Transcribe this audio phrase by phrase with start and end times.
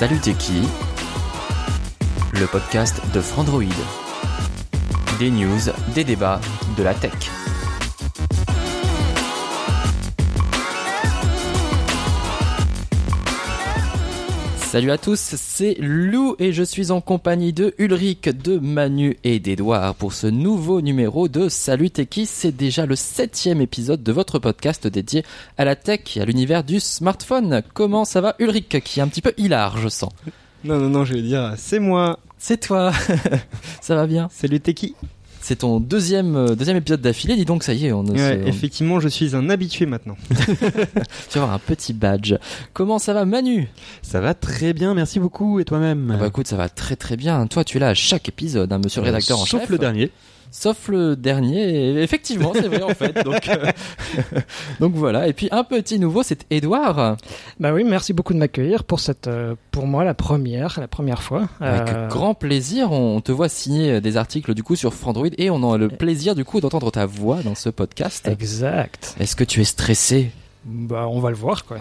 [0.00, 0.32] Salut t'es
[2.32, 3.64] Le podcast de Frandroid.
[5.18, 5.60] Des news,
[5.94, 6.40] des débats,
[6.78, 7.39] de la tech.
[14.70, 19.40] Salut à tous, c'est Lou et je suis en compagnie de Ulrich, de Manu et
[19.40, 22.24] d'Edouard pour ce nouveau numéro de Salut Techie.
[22.24, 25.24] C'est déjà le septième épisode de votre podcast dédié
[25.58, 27.62] à la tech et à l'univers du smartphone.
[27.74, 30.12] Comment ça va Ulrich qui est un petit peu hilar je sens?
[30.62, 32.92] Non, non, non, je vais dire, c'est moi, C'est toi
[33.80, 34.28] Ça va bien?
[34.40, 34.94] Le Teki.
[35.42, 38.42] C'est ton deuxième, euh, deuxième épisode d'affilée, dis donc ça y est, on, Ouais, se-
[38.44, 40.16] on- effectivement, je suis un habitué maintenant.
[40.30, 42.34] tu vas avoir un petit badge.
[42.72, 43.68] Comment ça va Manu?
[44.02, 45.58] Ça va très bien, merci beaucoup.
[45.60, 46.12] Et toi-même?
[46.14, 47.46] Ah Bah écoute, ça va très très bien.
[47.46, 49.70] Toi tu es là à chaque épisode, hein, monsieur le rédacteur en Sauf chef.
[49.70, 50.10] le dernier.
[50.52, 53.12] Sauf le dernier, et effectivement, c'est vrai en fait.
[53.24, 53.70] Donc, euh,
[54.80, 55.28] donc voilà.
[55.28, 57.16] Et puis un petit nouveau, c'est Edouard.
[57.60, 61.22] Bah oui, merci beaucoup de m'accueillir pour cette, euh, pour moi la première, la première
[61.22, 61.48] fois.
[61.60, 65.50] Avec Euh, grand plaisir, on te voit signer des articles du coup sur Frandroid et
[65.50, 68.26] on a le plaisir du coup d'entendre ta voix dans ce podcast.
[68.28, 69.14] Exact.
[69.20, 70.30] Est-ce que tu es stressé?
[70.64, 71.78] Bah on va le voir quoi.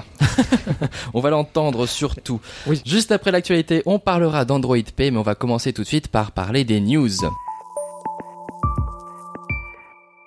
[1.13, 2.39] On va l'entendre surtout.
[2.65, 2.81] Oui.
[2.85, 6.31] Juste après l'actualité, on parlera d'Android P, mais on va commencer tout de suite par
[6.31, 7.09] parler des news.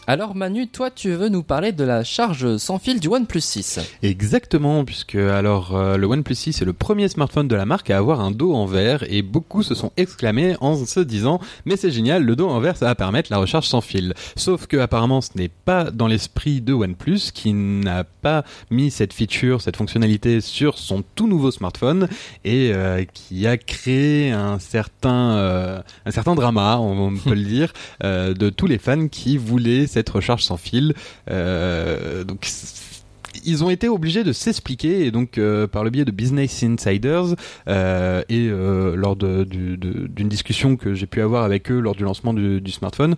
[0.08, 3.78] Alors Manu, toi tu veux nous parler de la charge sans fil du OnePlus 6.
[4.02, 7.98] Exactement, puisque alors euh, le OnePlus 6 est le premier smartphone de la marque à
[7.98, 11.92] avoir un dos en verre et beaucoup se sont exclamés en se disant mais c'est
[11.92, 14.14] génial, le dos en verre ça va permettre la recharge sans fil.
[14.34, 19.12] Sauf que apparemment ce n'est pas dans l'esprit de OnePlus qui n'a pas mis cette
[19.12, 22.08] feature, cette fonctionnalité sur son tout nouveau smartphone
[22.44, 27.44] et euh, qui a créé un certain euh, un certain drama, on, on peut le
[27.44, 30.94] dire, de tous les fans qui voulaient cette recharge sans fil.
[31.30, 32.48] Euh, donc
[33.44, 37.34] ils ont été obligés de s'expliquer et donc euh, par le biais de Business Insiders
[37.66, 42.60] euh, et lors d'une discussion que j'ai pu avoir avec eux lors du lancement du,
[42.60, 43.16] du smartphone,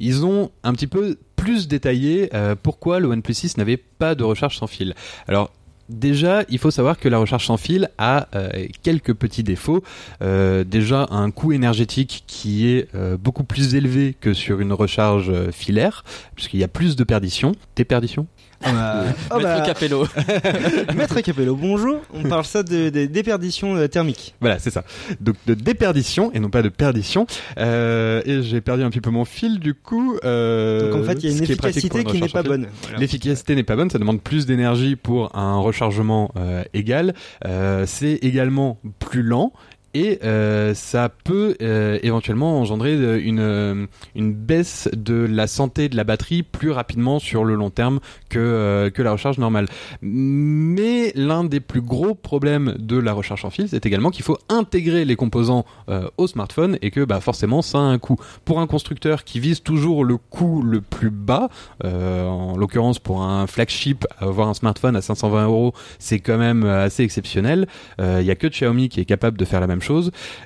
[0.00, 2.30] ils ont un petit peu plus détaillé
[2.62, 4.94] pourquoi le OnePlus 6 n'avait pas de recharge sans fil.
[5.28, 5.50] Alors
[5.88, 9.82] Déjà, il faut savoir que la recharge sans fil a euh, quelques petits défauts.
[10.22, 15.32] Euh, déjà, un coût énergétique qui est euh, beaucoup plus élevé que sur une recharge
[15.50, 17.52] filaire, puisqu'il y a plus de perditions.
[17.76, 18.26] Des perditions?
[18.64, 20.06] Ah bah, ah Maître bah, Capello.
[20.96, 22.00] Maître Capello, bonjour.
[22.12, 24.34] On parle ça de, de déperdition euh, thermique.
[24.40, 24.84] Voilà, c'est ça.
[25.20, 27.26] Donc de déperdition et non pas de perdition.
[27.58, 30.16] Euh, et j'ai perdu un petit peu mon fil du coup.
[30.24, 32.68] Euh, Donc en fait, il y a une efficacité qui n'est pas bonne.
[32.82, 32.98] Voilà.
[32.98, 37.14] L'efficacité n'est pas bonne, ça demande plus d'énergie pour un rechargement euh, égal.
[37.44, 39.52] Euh, c'est également plus lent.
[39.94, 45.88] Et euh, ça peut euh, éventuellement engendrer euh, une, euh, une baisse de la santé
[45.88, 49.66] de la batterie plus rapidement sur le long terme que, euh, que la recharge normale.
[50.02, 54.36] Mais l'un des plus gros problèmes de la recharge en fil, c'est également qu'il faut
[54.48, 58.16] intégrer les composants euh, au smartphone et que bah, forcément ça a un coût.
[58.44, 61.48] Pour un constructeur qui vise toujours le coût le plus bas,
[61.84, 67.04] en l'occurrence pour un flagship, avoir un smartphone à 520 euros, c'est quand même assez
[67.04, 67.68] exceptionnel.
[68.00, 69.83] Il y a que Xiaomi qui est capable de faire la même chose.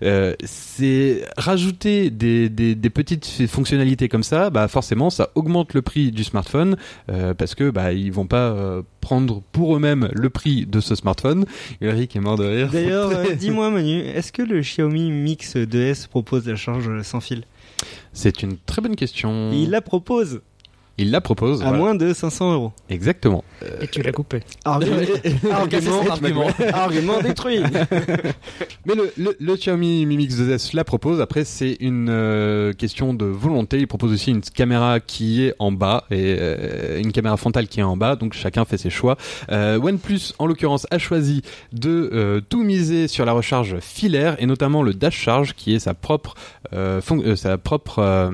[0.03, 5.83] Euh, c'est rajouter des, des, des petites fonctionnalités comme ça, bah forcément ça augmente le
[5.83, 6.77] prix du smartphone
[7.11, 10.95] euh, parce que bah ils vont pas euh, prendre pour eux-mêmes le prix de ce
[10.95, 11.45] smartphone.
[11.81, 12.71] Ulrich est mort de rire.
[12.73, 17.45] D'ailleurs, dis-moi Manu, est-ce que le Xiaomi Mix 2S propose la charge sans fil?
[18.13, 19.51] C'est une très bonne question.
[19.53, 20.41] Il la propose
[20.99, 21.61] Il la propose.
[21.63, 21.79] à voilà.
[21.79, 22.73] moins de 500 euros.
[22.91, 23.45] Exactement.
[23.81, 24.41] Et tu l'as coupé.
[24.65, 24.97] Argument,
[25.53, 26.47] Argument, argument.
[26.73, 27.61] argument détruit.
[28.87, 31.21] Mais le, le, le Xiaomi Mi Mix 2S la propose.
[31.21, 33.79] Après, c'est une euh, question de volonté.
[33.79, 37.81] Il propose aussi une caméra qui est en bas et euh, une caméra frontale qui
[37.81, 38.17] est en bas.
[38.17, 39.17] Donc chacun fait ses choix.
[39.53, 41.43] Euh, OnePlus, en l'occurrence, a choisi
[41.73, 45.79] de euh, tout miser sur la recharge filaire et notamment le Dash Charge, qui est
[45.79, 46.35] sa propre,
[46.73, 48.31] euh, euh, sa propre, euh,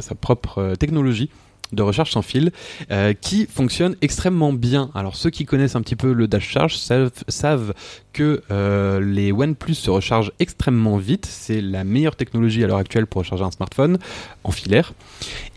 [0.00, 1.30] sa propre euh, technologie
[1.72, 2.52] de recharge sans fil
[2.90, 4.90] euh, qui fonctionne extrêmement bien.
[4.94, 7.74] Alors ceux qui connaissent un petit peu le Dash Charge savent, savent
[8.12, 11.26] que euh, les OnePlus se rechargent extrêmement vite.
[11.26, 13.98] C'est la meilleure technologie à l'heure actuelle pour recharger un smartphone
[14.44, 14.92] en filaire.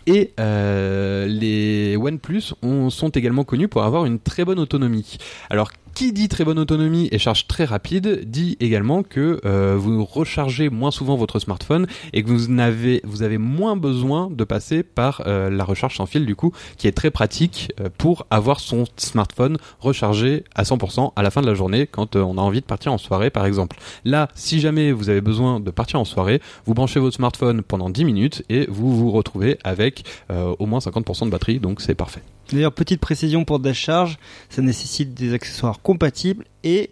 [0.06, 5.18] Et euh, les OnePlus ont, sont également connus pour avoir une très bonne autonomie.
[5.50, 10.04] Alors qui dit très bonne autonomie et charge très rapide dit également que euh, vous
[10.04, 14.82] rechargez moins souvent votre smartphone et que vous n'avez vous avez moins besoin de passer
[14.82, 18.60] par euh, la recharge sans fil du coup qui est très pratique euh, pour avoir
[18.60, 22.40] son smartphone rechargé à 100% à la fin de la journée quand euh, on a
[22.40, 23.76] envie de partir en soirée par exemple.
[24.04, 27.90] Là, si jamais vous avez besoin de partir en soirée, vous branchez votre smartphone pendant
[27.90, 29.99] 10 minutes et vous vous retrouvez avec
[30.30, 32.22] euh, au moins 50% de batterie donc c'est parfait.
[32.52, 34.18] D'ailleurs, petite précision pour Dash Charge,
[34.48, 36.90] ça nécessite des accessoires compatibles et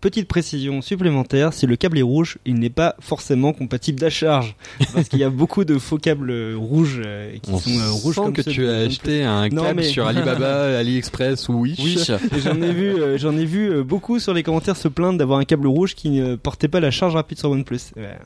[0.00, 4.54] petite précision supplémentaire, si le câble est rouge, il n'est pas forcément compatible Dash Charge
[4.94, 8.14] parce qu'il y a beaucoup de faux câbles euh, rouges euh, qui On sont rouges
[8.14, 12.10] comme que tu as acheté un Non, câble mais- sur Alibaba, AliExpress ou Wish.
[12.42, 15.66] J'en ai vu, j'en ai vu beaucoup sur les commentaires se plaindre d'avoir un câble
[15.66, 17.80] rouge qui ne portait pas la charge rapide sur OnePlus.
[17.96, 18.16] Ouais.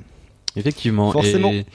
[0.57, 1.11] Effectivement.
[1.13, 1.51] Forcément.
[1.53, 1.67] Et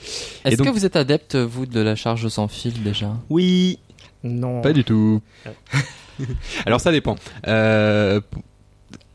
[0.44, 3.16] Est-ce donc- que vous êtes adepte, vous, de la charge sans fil déjà?
[3.28, 3.78] Oui,
[4.22, 4.60] Non.
[4.62, 5.20] Pas du tout.
[6.66, 7.16] Alors ça dépend.
[7.46, 8.20] Euh,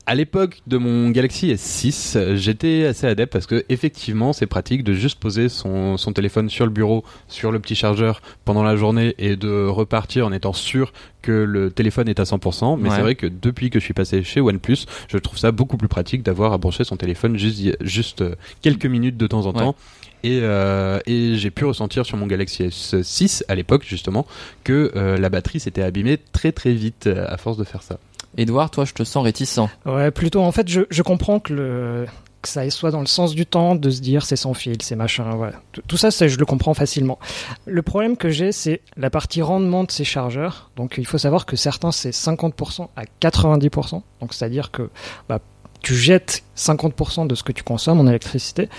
[0.07, 4.93] à l'époque de mon Galaxy S6, j'étais assez adepte parce que effectivement c'est pratique de
[4.93, 9.15] juste poser son, son téléphone sur le bureau, sur le petit chargeur pendant la journée
[9.17, 12.77] et de repartir en étant sûr que le téléphone est à 100%.
[12.79, 12.95] Mais Ouais.
[12.95, 15.87] c'est vrai que depuis que je suis passé chez OnePlus, je trouve ça beaucoup plus
[15.87, 18.23] pratique d'avoir à brancher son téléphone juste, juste
[18.61, 19.59] quelques minutes de temps en Ouais.
[19.59, 19.75] temps.
[20.23, 24.25] Et, euh, et j'ai pu ressentir sur mon Galaxy S6 à l'époque justement
[24.63, 27.99] que euh, la batterie s'était abîmée très très vite à force de faire ça.
[28.37, 29.59] Edouard, toi, je te sens réticent.
[29.85, 30.41] Ouais, plutôt.
[30.41, 32.05] En fait, je, je comprends que, le,
[32.41, 34.95] que ça soit dans le sens du temps de se dire c'est sans fil, c'est
[34.95, 35.29] machin.
[35.71, 37.17] Tout, tout ça, je le comprends facilement.
[37.65, 40.71] Le problème que j'ai, c'est la partie rendement de ces chargeurs.
[40.75, 44.01] Donc, il faut savoir que certains, c'est 50% à 90%.
[44.21, 44.89] Donc, c'est-à-dire que
[45.29, 45.39] bah,
[45.85, 48.69] tu jettes 50% de ce que tu consommes en électricité.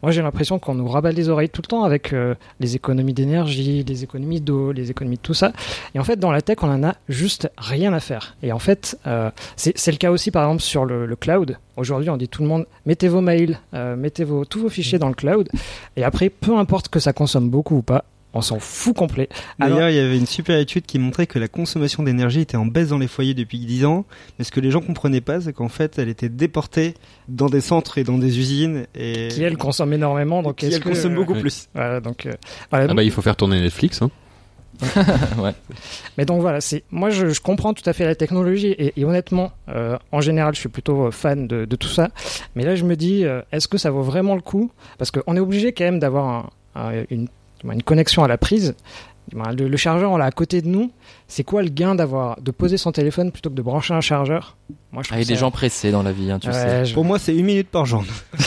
[0.00, 3.14] Moi, j'ai l'impression qu'on nous rabat les oreilles tout le temps avec euh, les économies
[3.14, 5.52] d'énergie, les économies d'eau, les économies de tout ça.
[5.96, 8.36] Et en fait, dans la tech, on en a juste rien à faire.
[8.44, 11.58] Et en fait, euh, c'est le cas aussi, par exemple, sur le, le cloud.
[11.76, 15.00] Aujourd'hui, on dit tout le monde, mettez vos mails, euh, mettez vos, tous vos fichiers
[15.00, 15.48] dans le cloud.
[15.96, 19.28] Et après, peu importe que ça consomme beaucoup ou pas, on s'en fout complet.
[19.60, 22.56] Alors- D'ailleurs, il y avait une super étude qui montrait que la consommation d'énergie était
[22.56, 24.04] en baisse dans les foyers depuis 10 ans.
[24.38, 26.94] Mais ce que les gens comprenaient pas, c'est qu'en fait, elle était déportée
[27.28, 30.80] dans des centres et dans des usines et qui elle consomme énormément, donc qui, elle
[30.80, 31.68] que- consomme beaucoup plus.
[31.74, 32.32] Voilà, donc, euh,
[32.70, 34.00] voilà, Ah bah il faut faire tourner Netflix.
[34.02, 34.10] Hein.
[35.38, 35.52] ouais.
[36.16, 39.04] Mais donc voilà, c'est moi je, je comprends tout à fait la technologie et, et
[39.04, 42.08] honnêtement, euh, en général, je suis plutôt euh, fan de, de tout ça.
[42.54, 44.70] Mais là, je me dis, euh, est-ce que ça vaut vraiment le coup?
[44.98, 46.26] Parce qu'on est obligé quand même d'avoir
[46.74, 47.28] un- un- une,
[47.70, 48.74] une connexion à la prise.
[49.32, 50.90] Ben, Le, le chargeur, on l'a à côté de nous.
[51.28, 54.56] C'est quoi le gain d'avoir de poser son téléphone plutôt que de brancher un chargeur?
[54.90, 56.84] Moi, je Ah, y a des gens pressés dans la vie, hein, tu Ouais, sais.
[56.86, 58.04] je- Pour moi, c'est une minute par jour.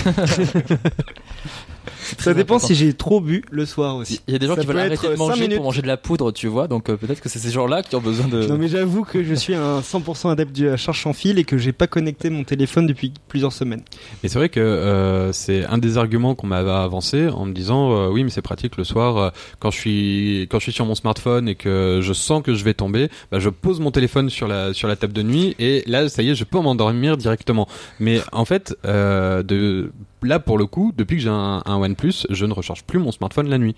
[2.17, 2.67] Ça dépend important.
[2.67, 4.21] si j'ai trop bu le soir aussi.
[4.27, 5.97] Il y a des gens Ça qui veulent arrêter de manger pour manger de la
[5.97, 6.67] poudre, tu vois.
[6.67, 8.45] Donc euh, peut-être que c'est ces gens-là qui ont besoin de.
[8.45, 11.43] Non mais j'avoue que je suis un 100% adepte de la charge sans fil et
[11.43, 13.81] que j'ai pas connecté mon téléphone depuis plusieurs semaines.
[14.23, 17.91] Mais c'est vrai que euh, c'est un des arguments qu'on m'avait avancé en me disant
[17.91, 19.29] euh, oui mais c'est pratique le soir euh,
[19.59, 22.63] quand je suis quand je suis sur mon smartphone et que je sens que je
[22.63, 25.83] vais tomber, bah, je pose mon téléphone sur la sur la table de nuit et
[25.87, 27.67] là ça y est je peux m'endormir directement.
[27.99, 29.91] Mais en fait euh, de
[30.25, 33.11] là pour le coup depuis que j'ai un, un OnePlus je ne recharge plus mon
[33.11, 33.75] smartphone la nuit.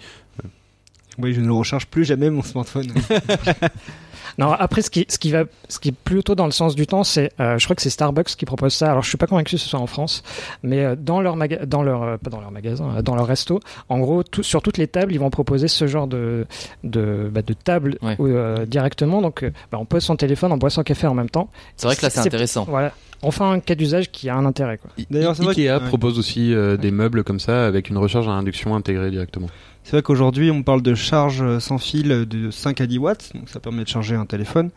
[1.19, 2.87] Oui, je ne recharge plus jamais mon smartphone.
[4.37, 6.85] Non, après, ce qui, ce qui va, ce qui est plutôt dans le sens du
[6.85, 8.91] temps, c'est, euh, je crois que c'est Starbucks qui propose ça.
[8.91, 10.21] Alors, je suis pas convaincu que ce soit en France,
[10.61, 13.25] mais euh, dans leur maga dans leur, euh, pas dans leur magasin, euh, dans leur
[13.25, 16.45] resto, en gros, tout, sur toutes les tables, ils vont proposer ce genre de,
[16.83, 18.15] de, bah, de table Ouais.
[18.19, 19.21] où, euh, directement.
[19.21, 21.49] Donc, euh, bah, on pose son téléphone, on boit son café en même temps.
[21.75, 22.65] C'est vrai que là c'est intéressant.
[22.69, 22.91] Voilà.
[23.23, 24.91] Enfin, un cas d'usage qui a un intérêt, quoi.
[25.09, 25.87] D'ailleurs, que- Ikea ouais.
[25.87, 29.47] propose aussi euh, des meubles comme ça avec une recharge à induction intégrée directement.
[29.87, 33.47] C'est vrai qu'aujourd'hui, on parle de charge sans fil de 5 à 10 watts, donc
[33.47, 34.69] ça permet de charger un téléphone.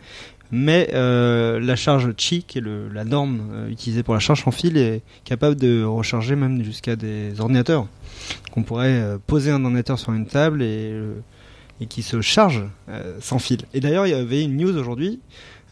[0.52, 4.52] Mais euh, la charge Qi, qui est la norme euh, utilisée pour la charge sans
[4.52, 7.88] fil, est capable de recharger même jusqu'à des ordinateurs.
[8.46, 10.94] Donc on pourrait euh, poser un ordinateur sur une table et,
[11.88, 12.62] qui se charge
[13.20, 13.62] sans fil.
[13.74, 15.18] Et d'ailleurs, il y avait une news aujourd'hui.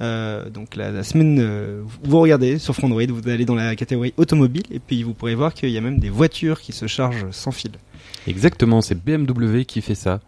[0.00, 5.04] donc la, semaine, vous regardez sur Frandroid, vous allez dans la catégorie automobile et puis
[5.04, 7.70] vous pourrez voir qu'il y a même des voitures qui se chargent sans fil.
[8.28, 10.20] Exactement, c'est BMW qui fait ça.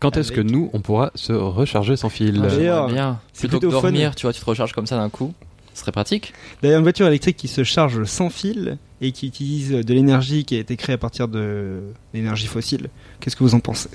[0.00, 3.74] Quand est-ce que nous on pourra se recharger sans fil Ah, D'ailleurs, c'est Plutôt que
[3.74, 3.82] fun.
[3.82, 5.32] dormir, tu vois, tu te recharges comme ça d'un coup.
[5.74, 6.34] Ce serait pratique.
[6.62, 10.56] D'ailleurs, une voiture électrique qui se charge sans fil et qui utilise de l'énergie qui
[10.56, 11.80] a été créée à partir de
[12.12, 12.88] l'énergie fossile.
[13.20, 13.88] Qu'est-ce que vous en pensez?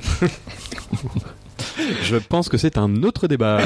[2.03, 3.59] Je pense que c'est un autre débat.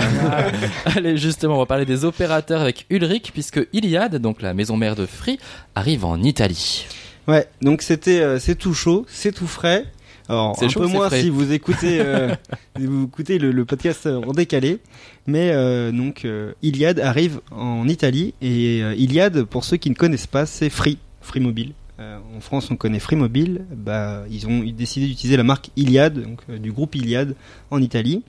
[0.86, 4.96] Allez, justement, on va parler des opérateurs avec Ulrich, puisque Iliad, donc la maison mère
[4.96, 5.40] de Free,
[5.76, 6.86] arrive en Italie.
[7.28, 9.86] Ouais, donc c'était, euh, c'est tout chaud, c'est tout frais.
[10.30, 11.22] Alors C'est un chaud, peu moins frais.
[11.22, 12.34] si vous écoutez, euh,
[12.78, 14.80] si vous écoutez le, le podcast en décalé,
[15.26, 19.96] mais euh, donc euh, Iliad arrive en Italie et euh, Iliad, pour ceux qui ne
[19.96, 21.74] connaissent pas, c'est Free, Free Mobile.
[22.00, 23.66] Euh, en France, on connaît Free Mobile.
[23.76, 27.36] Bah, ils ont décidé d'utiliser la marque Iliad, donc euh, du groupe Iliad
[27.72, 28.24] en Italie.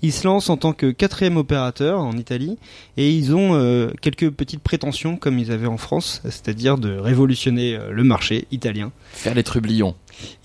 [0.00, 2.56] Ils se lancent en tant que quatrième opérateur en Italie
[2.96, 7.78] et ils ont euh, quelques petites prétentions comme ils avaient en France, c'est-à-dire de révolutionner
[7.90, 8.90] le marché italien.
[9.12, 9.94] Faire les trublions.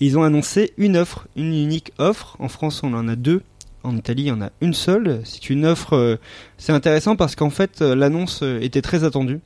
[0.00, 2.36] Ils ont annoncé une offre, une unique offre.
[2.40, 3.42] En France, on en a deux.
[3.84, 5.20] En Italie, il y en a une seule.
[5.24, 5.94] C'est une offre.
[5.94, 6.16] euh,
[6.58, 9.40] c'est intéressant parce qu'en fait, l'annonce était très attendue.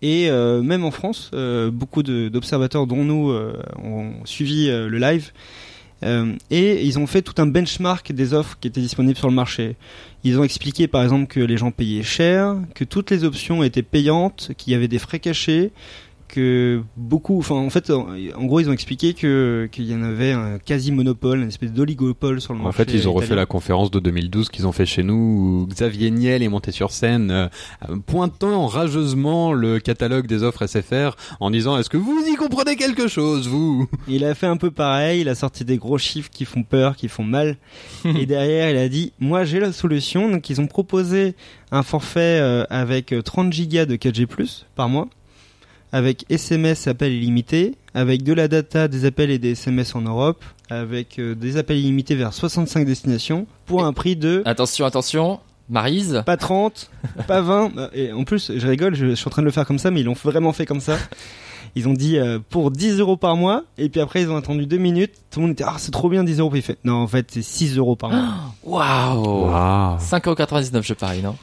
[0.00, 5.32] Et euh, même en France, euh, beaucoup d'observateurs, dont nous, euh, ont suivi le live.
[6.50, 9.74] Et ils ont fait tout un benchmark des offres qui étaient disponibles sur le marché.
[10.22, 13.82] Ils ont expliqué par exemple que les gens payaient cher, que toutes les options étaient
[13.82, 15.72] payantes, qu'il y avait des frais cachés,
[16.28, 18.06] que beaucoup, enfin en fait, en,
[18.36, 21.72] en gros ils ont expliqué que qu'il y en avait un quasi monopole, une espèce
[21.72, 22.84] d'oligopole sur le En marché.
[22.84, 23.42] fait, ils ont refait italien.
[23.42, 26.90] la conférence de 2012 qu'ils ont fait chez nous, où Xavier Niel est monté sur
[26.92, 27.48] scène, euh,
[28.06, 33.08] pointant rageusement le catalogue des offres SFR, en disant Est-ce que vous y comprenez quelque
[33.08, 33.88] chose, vous?
[34.06, 36.96] Il a fait un peu pareil, il a sorti des gros chiffres qui font peur,
[36.96, 37.56] qui font mal.
[38.04, 40.30] et derrière, il a dit, moi j'ai la solution.
[40.30, 41.34] Donc ils ont proposé
[41.70, 44.26] un forfait euh, avec euh, 30 gigas de 4G+,
[44.74, 45.08] par mois,
[45.92, 50.44] avec SMS appels illimités, avec de la data, des appels et des SMS en Europe,
[50.70, 54.42] avec euh, des appels illimités vers 65 destinations, pour un prix de...
[54.44, 55.40] Attention, attention.
[55.70, 56.22] Marise.
[56.24, 56.90] Pas 30,
[57.26, 57.74] pas 20.
[57.74, 59.78] Bah, Et en plus, je rigole, je, je suis en train de le faire comme
[59.78, 60.96] ça, mais ils l'ont vraiment fait comme ça.
[61.74, 64.66] Ils ont dit euh, pour 10 euros par mois, et puis après ils ont attendu
[64.66, 65.12] deux minutes.
[65.30, 66.50] Tout le monde était ah c'est trop bien 10 euros.
[66.50, 68.34] Puis il fait non en fait c'est 6 euros par mois.
[68.64, 69.98] Waouh.
[69.98, 71.34] 5,99€ je parie, non?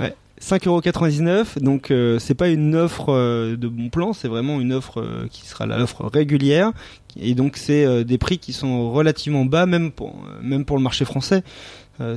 [0.46, 5.02] 5,99€, donc euh, c'est pas une offre euh, de bon plan, c'est vraiment une offre
[5.02, 6.72] euh, qui sera l'offre régulière,
[7.20, 10.84] et donc c'est euh, des prix qui sont relativement bas, même pour, même pour le
[10.84, 11.44] marché français.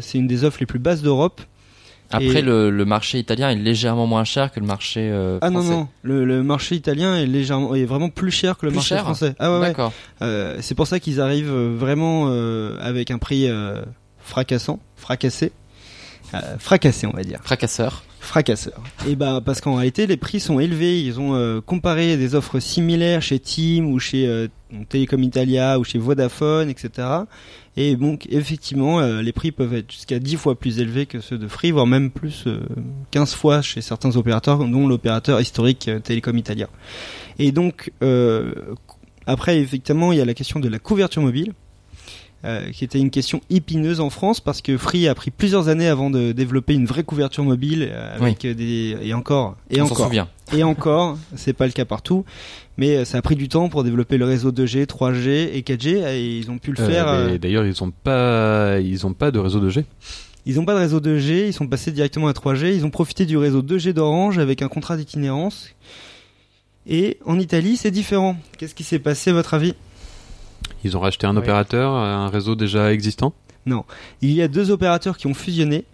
[0.00, 1.40] C'est une des offres les plus basses d'Europe.
[2.10, 5.50] Après, Et- le, le marché italien est légèrement moins cher que le marché euh, Ah
[5.50, 5.76] non français.
[5.76, 8.94] non, le, le marché italien est légèrement, est vraiment plus cher que le Plus marché
[8.96, 9.36] cher français.
[9.38, 9.66] Ah ouais, ouais.
[9.68, 9.92] D'accord.
[10.22, 13.48] Euh, c'est pour ça qu'ils arrivent vraiment euh, avec un prix
[14.18, 15.52] fracassant, fracassé,
[16.58, 18.02] fracassé on va dire, Fracasseur.
[18.20, 18.82] Fracasseur.
[19.06, 21.00] Et bah parce qu'en réalité les prix sont élevés.
[21.02, 24.48] Ils ont euh, comparé des offres similaires chez Team ou chez euh,
[24.88, 27.08] Telecom Italia ou chez Vodafone, etc.
[27.76, 31.38] Et donc effectivement euh, les prix peuvent être jusqu'à 10 fois plus élevés que ceux
[31.38, 32.60] de Free, voire même plus euh,
[33.12, 36.68] 15 fois chez certains opérateurs, dont l'opérateur historique Telecom Italia.
[37.38, 37.92] Et donc
[39.26, 41.52] après effectivement il y a la question de la couverture mobile.
[42.44, 45.88] Euh, qui était une question épineuse en France parce que Free a pris plusieurs années
[45.88, 49.86] avant de développer une vraie couverture mobile euh, avec euh, des et encore et On
[49.86, 50.06] s'en encore.
[50.06, 50.28] souvient.
[50.52, 52.24] et encore c'est pas le cas partout.
[52.76, 56.38] Mais ça a pris du temps pour développer le réseau 2G 3G et 4G et
[56.38, 59.58] ils ont pu le faire Euh, D'ailleurs, ils ont pas, ils ont pas de réseau
[59.58, 59.84] de G.
[60.46, 63.26] ils ont pas de réseau 2G ils sont passés directement à 3G ils ont profité
[63.26, 65.70] du réseau 2G d'Orange avec un contrat d'itinérance.
[66.86, 68.36] Et en Italie c'est différent.
[68.58, 69.74] Qu'est-ce qui s'est passé à votre avis?
[70.84, 71.42] Ils ont racheté un Ouais.
[71.42, 73.32] opérateur, un réseau déjà existant.
[74.22, 75.84] Il y a deux opérateurs qui ont fusionné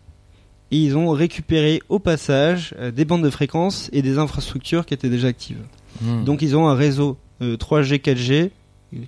[0.70, 4.94] et ils ont récupéré au passage euh, des bandes de fréquences et des infrastructures qui
[4.94, 5.60] étaient déjà actives.
[6.00, 6.24] Hmm.
[6.24, 8.50] Donc ils ont un réseau euh, 3G, 4G,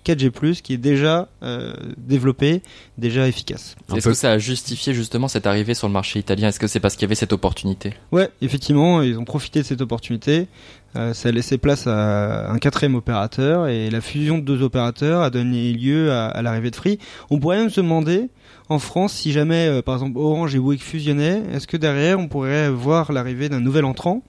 [0.05, 2.63] 4G+, qui est déjà euh, développé,
[2.99, 3.77] déjà efficace.
[3.95, 6.49] Est-ce que ça a justifié justement cette arrivée sur le marché italien?
[6.49, 7.95] Est-ce que c'est parce qu'il y avait cette opportunité?
[8.13, 10.49] Ouais, effectivement, ils ont profité de cette opportunité.
[10.97, 15.21] Euh, ça a laissé place à un quatrième opérateur et la fusion de deux opérateurs
[15.21, 16.99] a donné lieu à, l'arrivée de Free.
[17.29, 18.29] On pourrait même se demander
[18.69, 22.29] en France si jamais, euh, par exemple, Orange et Bouygues fusionnaient, est-ce que derrière on
[22.29, 24.23] pourrait voir l'arrivée d'un nouvel entrant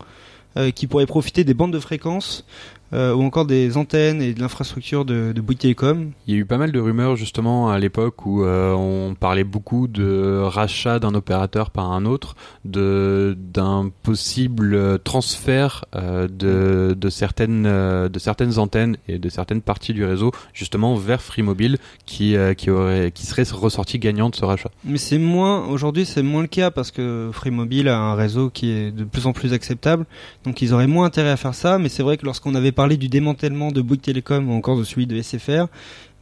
[0.57, 2.45] euh, qui pourrait profiter des bandes de fréquences
[2.93, 6.39] euh, ou encore des antennes et de l'infrastructure de, de Bouygues Télécom Il y a
[6.39, 10.99] eu pas mal de rumeurs justement à l'époque où euh, on parlait beaucoup de rachat
[10.99, 18.19] d'un opérateur par un autre, de d'un possible transfert euh, de de certaines euh, de
[18.19, 23.11] certaines antennes et de certaines parties du réseau justement vers Free Mobile qui qui aurait
[23.11, 24.69] qui serait ressorti gagnant de ce rachat.
[24.83, 28.49] Mais c'est moins aujourd'hui, c'est moins le cas parce que Free Mobile a un réseau
[28.49, 30.05] qui est de plus en plus acceptable,
[30.43, 31.77] donc ils auraient moins intérêt à faire ça.
[31.77, 34.83] Mais c'est vrai que lorsqu'on avait parlé du démantèlement de Bouygues Télécom ou encore de
[34.83, 35.65] celui de SFR,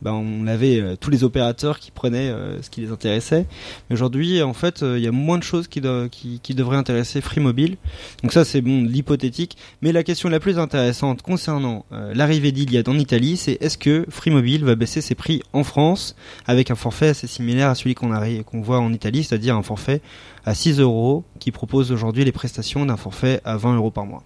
[0.01, 3.45] ben on avait euh, tous les opérateurs qui prenaient euh, ce qui les intéressait.
[3.89, 7.41] Mais aujourd'hui, en fait, euh, il y a moins de choses qui, devraient intéresser Free
[7.41, 7.75] Mobile.
[8.23, 9.57] Donc ça, c'est bon, l'hypothétique.
[9.81, 14.05] Mais la question la plus intéressante concernant euh, l'arrivée d'Iliad en Italie, c'est est-ce que
[14.09, 16.15] Free Mobile va baisser ses prix en France
[16.47, 18.13] avec un forfait assez similaire à celui qu'on
[18.45, 20.01] qu'on voit en Italie, c'est-à-dire un forfait
[20.45, 24.23] à 6 euros qui propose aujourd'hui les prestations d'un forfait à 20 euros par mois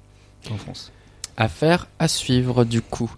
[0.51, 0.91] en France?
[1.39, 3.11] Affaire à suivre du coup.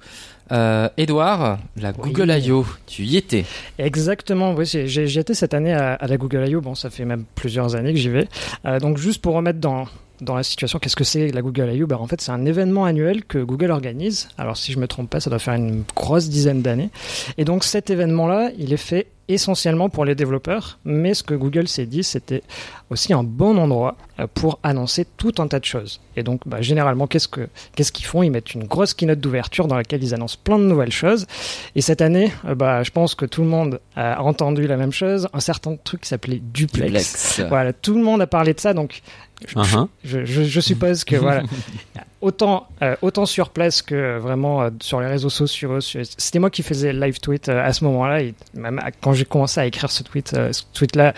[0.51, 2.11] Euh, Edouard, la Oui.
[2.11, 3.45] Google I.O., tu y étais.
[3.77, 6.61] Exactement, oui, j'y étais cette année à, à la Google I.O.
[6.61, 8.27] Bon, ça fait même plusieurs années que j'y vais.
[8.65, 9.85] Euh, donc, juste pour remettre dans,
[10.21, 11.87] dans la situation, qu'est-ce que c'est la Google I.O.
[11.87, 14.29] bah, En fait, c'est un événement annuel que Google organise.
[14.37, 16.89] Alors, si je me trompe pas, ça doit faire une grosse dizaine d'années.
[17.37, 20.79] Et donc, cet événement-là, il est fait essentiellement pour les développeurs.
[20.83, 22.43] Mais ce que Google s'est dit, c'était
[22.89, 26.01] aussi un bon endroit euh, pour annoncer tout un tas de choses.
[26.15, 28.23] Et donc, bah, généralement, qu'est-ce que qu'est-ce qu'ils font?
[28.23, 31.27] Ils mettent une grosse keynote d'ouverture dans laquelle ils annoncent plein de nouvelles choses.
[31.75, 34.91] Et cette année, euh, bah, je pense que tout le monde a entendu la même
[34.91, 36.85] chose, un certain truc qui s'appelait Duplex.
[36.85, 37.41] Duplex.
[37.47, 39.01] Voilà, tout le monde a parlé de ça, donc
[39.47, 39.87] je, Uh-huh.
[40.03, 41.43] je, je- je suppose que voilà,
[42.21, 45.81] autant euh, autant sur place que euh, vraiment euh, sur les réseaux sociaux.
[45.81, 48.21] sur- C'était moi qui faisais le live tweet euh, à ce moment-là,
[48.53, 51.13] même quand j'ai commencé à écrire ce tweet, ce tweet-là.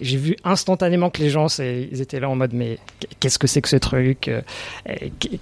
[0.00, 2.78] J'ai vu instantanément que les gens, ils étaient là en mode mais
[3.20, 4.40] qu'est-ce que c'est que ce truc Euh,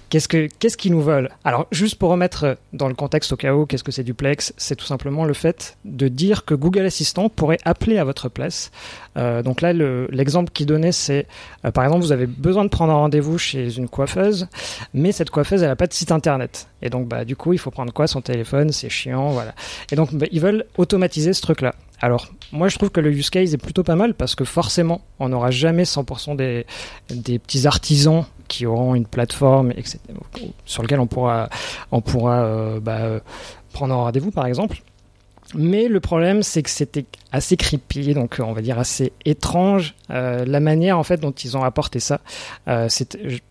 [0.09, 1.29] Qu'est-ce que qu'est-ce qu'ils nous veulent?
[1.43, 4.75] Alors juste pour remettre dans le contexte au cas où, qu'est-ce que c'est Duplex C'est
[4.75, 8.71] tout simplement le fait de dire que Google Assistant pourrait appeler à votre place.
[9.17, 11.27] Euh, donc là, le- l'exemple qui donnait, c'est
[11.65, 14.47] euh, par exemple, vous avez besoin de prendre un rendez-vous chez une coiffeuse,
[14.93, 16.67] mais cette coiffeuse, elle n'a pas de site internet.
[16.81, 18.07] Et donc, bah, du coup, il faut prendre quoi?
[18.07, 19.53] Son téléphone, c'est chiant, voilà.
[19.91, 21.73] Et donc, bah, ils veulent automatiser ce truc-là.
[22.03, 24.99] Alors, moi, je trouve que le use case est plutôt pas mal parce que forcément,
[25.19, 26.65] on n'aura jamais 100% des,
[27.39, 29.99] petits artisans qui auront une plateforme etc.,
[30.65, 31.47] sur laquelle on pourra,
[31.93, 33.21] euh, bah,
[33.71, 34.81] prendre un rendez-vous, par exemple.
[35.55, 40.43] Mais le problème, c'est que c'était assez creepy, donc on va dire assez étrange, euh,
[40.45, 42.19] la manière en fait dont ils ont apporté ça.
[42.67, 42.89] Euh,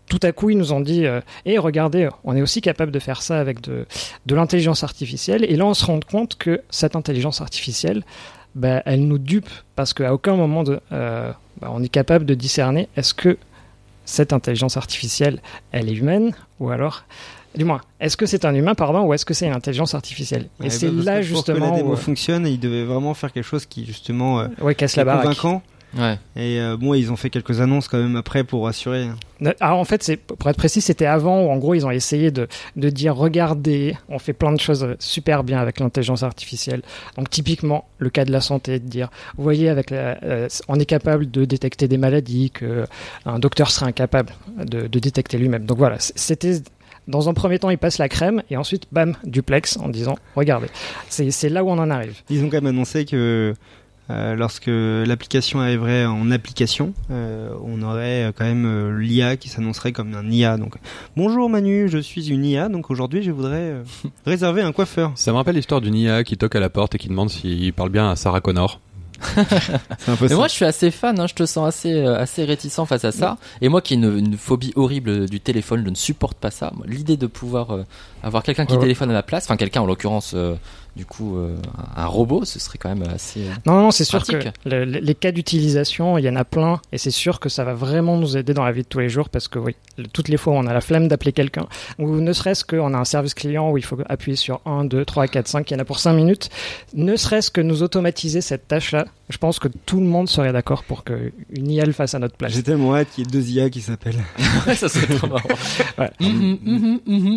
[0.08, 1.06] tout à coup, ils nous ont dit,
[1.46, 3.86] et regardez, on est aussi capable de faire ça avec de
[4.28, 5.46] l'intelligence artificielle.
[5.48, 8.02] Et là, on se rend compte que cette intelligence artificielle,
[8.54, 12.34] bah, elle nous dupe parce qu'à aucun moment de, euh, bah, on est capable de
[12.34, 13.38] discerner est-ce que
[14.04, 15.40] cette intelligence artificielle,
[15.70, 17.04] elle est humaine ou alors
[17.56, 20.48] du moins, est-ce que c'est un humain, pardon, ou est-ce que c'est une intelligence artificielle?
[20.60, 23.12] Et Ouais, c'est bah, là pour que justement la démo où, fonctionne, ils devaient vraiment
[23.12, 25.24] faire quelque chose qui justement euh, ouais, casse la baraque.
[25.24, 25.62] convaincant.
[25.96, 26.18] Ouais.
[26.36, 29.04] Et euh, bon, ils ont fait quelques annonces quand même après pour assurer.
[29.04, 29.52] hein.
[29.60, 32.46] Alors en fait, pour être précis, c'était avant où en gros ils ont essayé de,
[32.76, 36.82] de dire regardez, on fait plein de choses super bien avec l'intelligence artificielle.
[37.16, 40.78] Donc typiquement le cas de la santé, de dire vous voyez avec la, euh, on
[40.78, 42.86] est capable de détecter des maladies que
[43.26, 44.32] un docteur serait incapable
[44.64, 45.66] de, de détecter lui-même.
[45.66, 46.60] Donc voilà, c'était
[47.08, 50.68] dans un premier temps, ils passent la crème et ensuite, bam, duplex en disant regardez.
[51.08, 52.14] C'est c'est là où on en arrive.
[52.30, 53.54] Ils ont quand même annoncé que
[54.10, 59.48] euh, lorsque l'application arriverait en application, euh, on aurait euh, quand même euh, l'IA qui
[59.48, 60.56] s'annoncerait comme un IA.
[60.56, 60.74] Donc,
[61.16, 63.76] bonjour Manu, je suis une IA, donc aujourd'hui je voudrais
[64.26, 65.12] réserver un coiffeur.
[65.14, 67.72] Ça me rappelle l'histoire d'une IA qui toque à la porte et qui demande s'il
[67.72, 68.80] parle bien à Sarah Connor.
[70.08, 72.44] Un peu Mais moi, je suis assez fan, hein, je te sens assez, euh, assez
[72.44, 73.36] réticent face à ça.
[73.60, 76.72] Et moi qui ai une, une phobie horrible du téléphone, je ne supporte pas ça.
[76.84, 77.82] L'idée de pouvoir euh,
[78.22, 80.54] avoir quelqu'un qui Ouais, téléphone à ma place, enfin quelqu'un en l'occurrence, euh,
[80.96, 81.56] du coup, euh,
[81.96, 83.40] un un robot, ce serait quand même assez.
[83.42, 86.44] euh, Non, non, c'est sûr que le- le- les cas d'utilisation, il y en a
[86.44, 88.98] plein, et c'est sûr que ça va vraiment nous aider dans la vie de tous
[89.00, 89.74] les jours, parce que oui,
[90.12, 91.66] toutes les fois où on a la flemme d'appeler quelqu'un,
[91.98, 95.04] ou ne serait-ce qu'on a un service client où il faut appuyer sur 1, 2,
[95.04, 96.48] 3, 4, 5, il y en a pour 5 minutes,
[96.94, 100.84] ne serait-ce que nous automatiser cette tâche-là, je pense que tout le monde serait d'accord
[100.84, 102.52] pour qu'une IA le fasse à notre place.
[102.52, 104.22] J'ai tellement hâte qu'il y ait deux IA qui s'appellent.
[104.74, 105.48] ça serait trop marrant.
[105.98, 106.10] Ouais.
[106.20, 107.36] Mhm, mhm, mhm.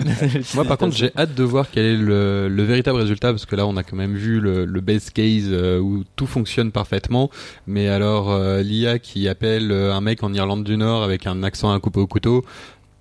[0.56, 3.56] Moi, par contre, j'ai hâte de voir quel est le, le véritable résultat parce que
[3.56, 7.30] là, on a quand même vu le, le base case euh, où tout fonctionne parfaitement.
[7.68, 11.44] Mais alors, euh, l'IA qui appelle euh, un mec en Irlande du Nord avec un
[11.44, 12.44] accent à couper au couteau,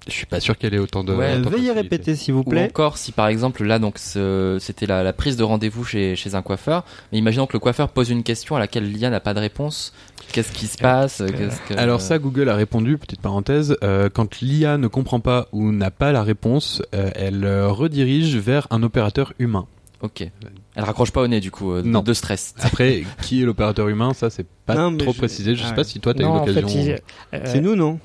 [0.07, 1.15] je suis pas sûr qu'elle ait autant de.
[1.15, 2.65] Ouais, Euh, autant veuillez répéter s'il vous Ou plaît.
[2.65, 6.43] encore si par exemple là donc c'était la, la prise de rendez-vous chez, chez un
[6.43, 9.41] coiffeur, mais imaginons que le coiffeur pose une question à laquelle l'IA n'a pas de
[9.41, 9.93] réponse.
[10.33, 11.23] Qu'est-ce qui se passe
[11.69, 15.71] que- Alors ça, Google a répondu, petite parenthèse, euh, quand l'IA ne comprend pas ou
[15.73, 19.67] n'a pas la réponse, euh, elle euh, redirige vers un opérateur humain.
[20.03, 20.29] Ok.
[20.77, 22.03] Elle raccroche pas au nez du coup euh, de- Non.
[22.03, 22.55] de stress.
[22.61, 25.55] Après, qui est l'opérateur humain, ça c'est pas Non, trop je- précisé.
[25.55, 25.85] Je sais Ah pas ouais.
[25.85, 26.69] si toi t'as eu en l'occasion.
[26.69, 26.99] fait, il-
[27.39, 27.99] euh, C'est nous, non?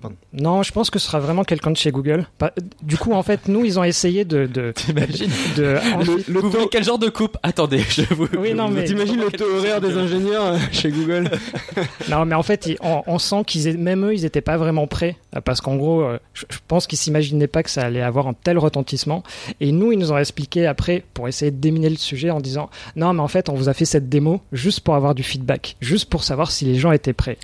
[0.00, 0.16] Pardon.
[0.32, 2.26] Non, je pense que ce sera vraiment quelqu'un de chez Google.
[2.38, 4.46] Pas- Du coup, en fait, nous, ils ont essayé de...
[4.46, 8.26] de, T'imagines de ensuite- Vous voulez quel genre de coupe Attendez, je vous.
[8.38, 11.30] Oui, non, mais- T'imagines le taux horaire des ingénieurs euh, chez Google
[12.10, 14.86] Non, mais en fait, ils- on, on sent qu'ils, même eux, ils n'étaient pas vraiment
[14.86, 18.26] prêts, parce qu'en gros, euh, je, je pense qu'ils s'imaginaient pas que ça allait avoir
[18.28, 19.22] un tel retentissement.
[19.60, 22.70] Et nous, ils nous ont expliqué après, pour essayer de déminer le sujet, en disant,
[22.96, 25.76] non, mais en fait, on vous a fait cette démo juste pour avoir du feedback,
[25.80, 27.38] juste pour savoir si les gens étaient prêts.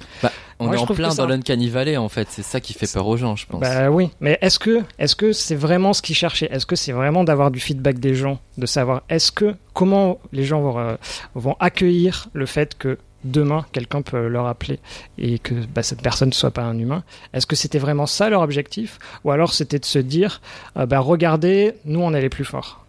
[0.60, 2.28] On Moi, est en plein ça- dans l'uncanny valley en fait.
[2.30, 3.61] C'est ça qui fait peur aux gens, je pense.
[3.61, 6.48] Bah oui, mais est-ce que est-ce que c'est vraiment ce qu'ils cherchaient?
[6.50, 10.44] Est-ce que c'est vraiment d'avoir du feedback des gens, de savoir est-ce que comment les
[10.44, 10.96] gens vont, euh,
[11.35, 14.78] vont accueillir le fait que demain quelqu'un peut leur appeler
[15.18, 17.02] et que bah, cette personne ne soit pas un humain?
[17.33, 18.98] Est-ce que c'était vraiment ça leur objectif?
[19.24, 20.40] Ou alors c'était de se dire
[20.76, 22.85] euh, bah regardez, nous on est les plus forts.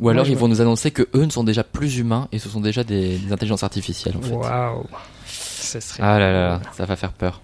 [0.00, 2.38] Ou alors Moi, ils vont nous annoncer que eux ne sont déjà plus humains et
[2.38, 4.32] ce sont déjà des, des intelligences artificielles en fait.
[4.34, 4.86] Waouh.
[5.26, 6.02] Ce serait.
[6.02, 7.40] Ah là là, ça va faire peur.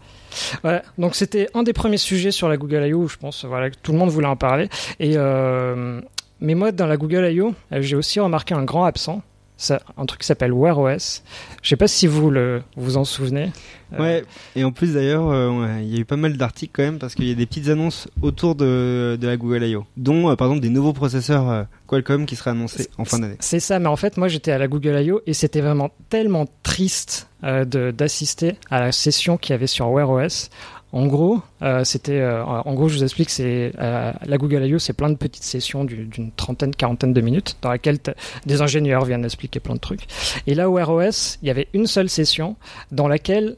[0.63, 3.07] Voilà, donc c'était un des premiers sujets sur la Google I.O.
[3.09, 4.69] je pense voilà, tout le monde voulait en parler.
[5.01, 6.01] Et, euh,
[6.41, 9.23] mais moi, dans la Google I.O., euh, j'ai aussi remarqué un grand absent,
[9.57, 11.23] ça, un truc qui s'appelle Wear OS.
[11.63, 13.51] Je sais pas si vous le, vous en souvenez.
[13.93, 14.25] Euh, Ouais,
[14.57, 16.99] et en plus d'ailleurs, euh, ouais, il y a eu pas mal d'articles quand même
[16.99, 19.87] parce qu'il y a des petites annonces autour de, de la Google I.O.
[19.97, 23.37] dont euh, par exemple des nouveaux processeurs Qualcomm qui seraient annoncés en fin d'année.
[23.39, 25.21] C'est ça, mais en fait, moi j'étais à la Google I.O.
[25.25, 30.51] et c'était vraiment tellement triste d'assister à la session qu'il y avait sur Wear OS.
[30.93, 34.79] En gros, euh, c'était, euh, en gros, je vous explique, c'est euh, la Google I.O.
[34.79, 37.99] c'est plein de petites sessions du- d'une trentaine, quarantaine de minutes dans laquelle
[38.47, 40.07] des ingénieurs viennent expliquer plein de trucs.
[40.47, 42.57] Et là, Wear OS, il y avait une seule session
[42.93, 43.57] dans laquelle,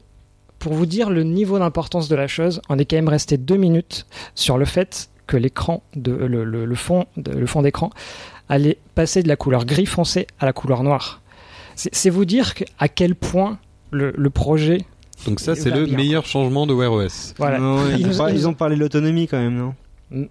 [0.57, 3.57] pour vous dire le niveau d'importance de la chose, on est quand même resté deux
[3.57, 7.91] minutes sur le fait que l'écran, le, fond, le fond d'écran
[8.49, 11.21] allait passer de la couleur gris foncé à la couleur noire.
[11.75, 13.59] C'est vous dire à quel point
[13.91, 14.79] le, le projet.
[15.25, 15.97] Donc ça, c'est le bien.
[15.97, 17.33] meilleur changement de Wear OS.
[17.37, 17.59] Voilà.
[17.59, 19.73] Non, ils, Ils ont par- ils parlé de l'autonomie quand même, non?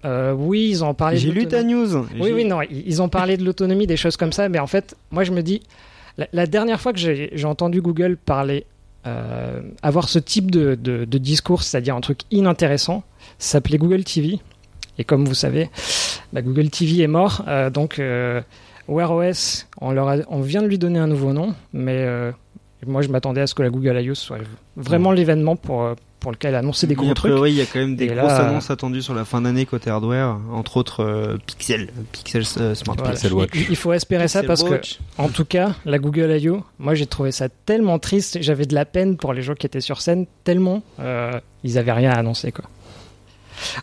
[0.05, 1.19] Euh, oui, ils ont parlé.
[1.19, 1.93] J'ai de lu ta l'autonomie.
[1.93, 2.07] news.
[2.21, 4.97] Oui, oui, non, ils ont parlé de l'autonomie, des choses comme ça, mais en fait,
[5.11, 5.63] moi je me dis,
[6.17, 8.65] la, la dernière fois que j'ai j'ai entendu Google parler,
[9.07, 13.05] euh, avoir ce type de, de- de discours, c'est-à-dire un truc inintéressant,
[13.39, 14.41] ça s'appelait Google TV.
[14.99, 15.71] Et comme vous savez,
[16.33, 18.41] bah, Google TV est mort, euh, donc euh,
[18.89, 21.99] Wear OS, on, leur a- on vient de lui donner un nouveau nom, mais
[22.83, 24.15] euh, moi je m'attendais à ce que la Google I.O.
[24.15, 24.39] soit
[24.77, 27.31] vraiment l'événement pour, euh, pour lequel annoncer des gros a trucs.
[27.31, 29.41] priori, il y a quand même des Et là- grosses annonces attendues sur la fin
[29.41, 33.13] d'année côté hardware, entre autres euh, Pixel, Pixel euh, Smart Voilà.
[33.13, 33.51] Pixel Watch.
[33.55, 34.81] Il, il faut espérer ça parce que.
[35.19, 38.85] En tout cas, la Google I.O., moi j'ai trouvé ça tellement triste, j'avais de la
[38.85, 42.53] peine pour les gens qui étaient sur scène, tellement euh, ils avaient rien à annoncer
[42.53, 42.65] quoi.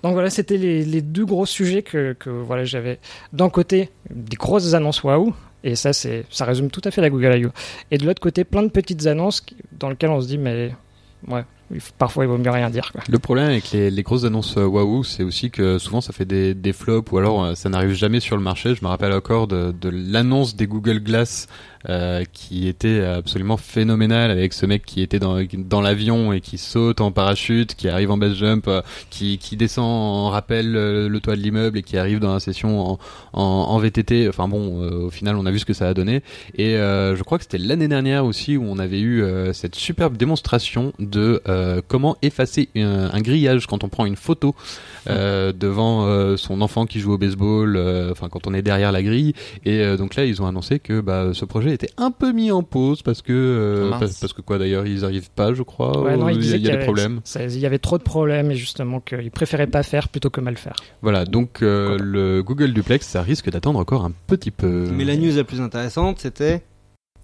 [0.04, 2.98] Donc voilà, c'était les, les deux gros sujets que, que voilà j'avais.
[3.34, 5.34] D'un côté, des grosses annonces waouh,
[5.66, 7.50] et ça c'est ça résume tout à fait la Google I.O.
[7.92, 10.72] Et de l'autre côté, plein de petites annonces dans lesquelles on se dit mais
[11.28, 11.44] ouais,
[11.98, 12.92] parfois il vaut mieux rien dire.
[13.08, 16.74] Le problème avec les, les grosses annonces Wahoo, c'est aussi que souvent ça fait des,
[16.74, 18.76] flops ou alors euh, ça n'arrive jamais sur le marché.
[18.76, 21.48] Je me rappelle encore de, l'annonce des Google Glass
[21.88, 27.02] euh, qui était absolument phénoménale avec ce mec qui était dans, l'avion et qui saute
[27.02, 31.42] en parachute, qui arrive en base jump, euh, qui, descend en rappel le toit de
[31.42, 32.98] l'immeuble et qui arrive dans la session
[33.34, 34.28] en, VTT.
[34.28, 36.24] Enfin bon, au final on a vu ce que ça a donné.
[36.58, 39.24] Et je crois que c'était l'année dernière aussi où on avait eu
[39.54, 41.42] cette superbe démonstration de
[41.88, 44.56] comment effacer un, un grillage quand on prend une photo
[45.10, 48.92] euh, devant euh, son enfant qui joue au baseball, euh, enfin quand on est derrière
[48.92, 49.34] la grille.
[49.66, 52.52] Et euh, donc là ils ont annoncé que bah, ce projet était un peu mis
[52.52, 54.00] en pause parce que euh, Mince.
[54.00, 56.02] parce, parce que quoi d'ailleurs ils arrivent pas je crois.
[56.02, 57.22] Ouais, non, il y a, il y a qu'il des avait- problèmes.
[57.24, 60.42] ça- Il y avait trop de problèmes et justement qu'ils préféraient pas faire plutôt que
[60.42, 60.76] mal faire.
[61.02, 64.88] Voilà donc euh, le Google Duplex ça risque d'attendre encore un petit peu.
[64.92, 66.62] Mais la news la plus intéressante, c'était.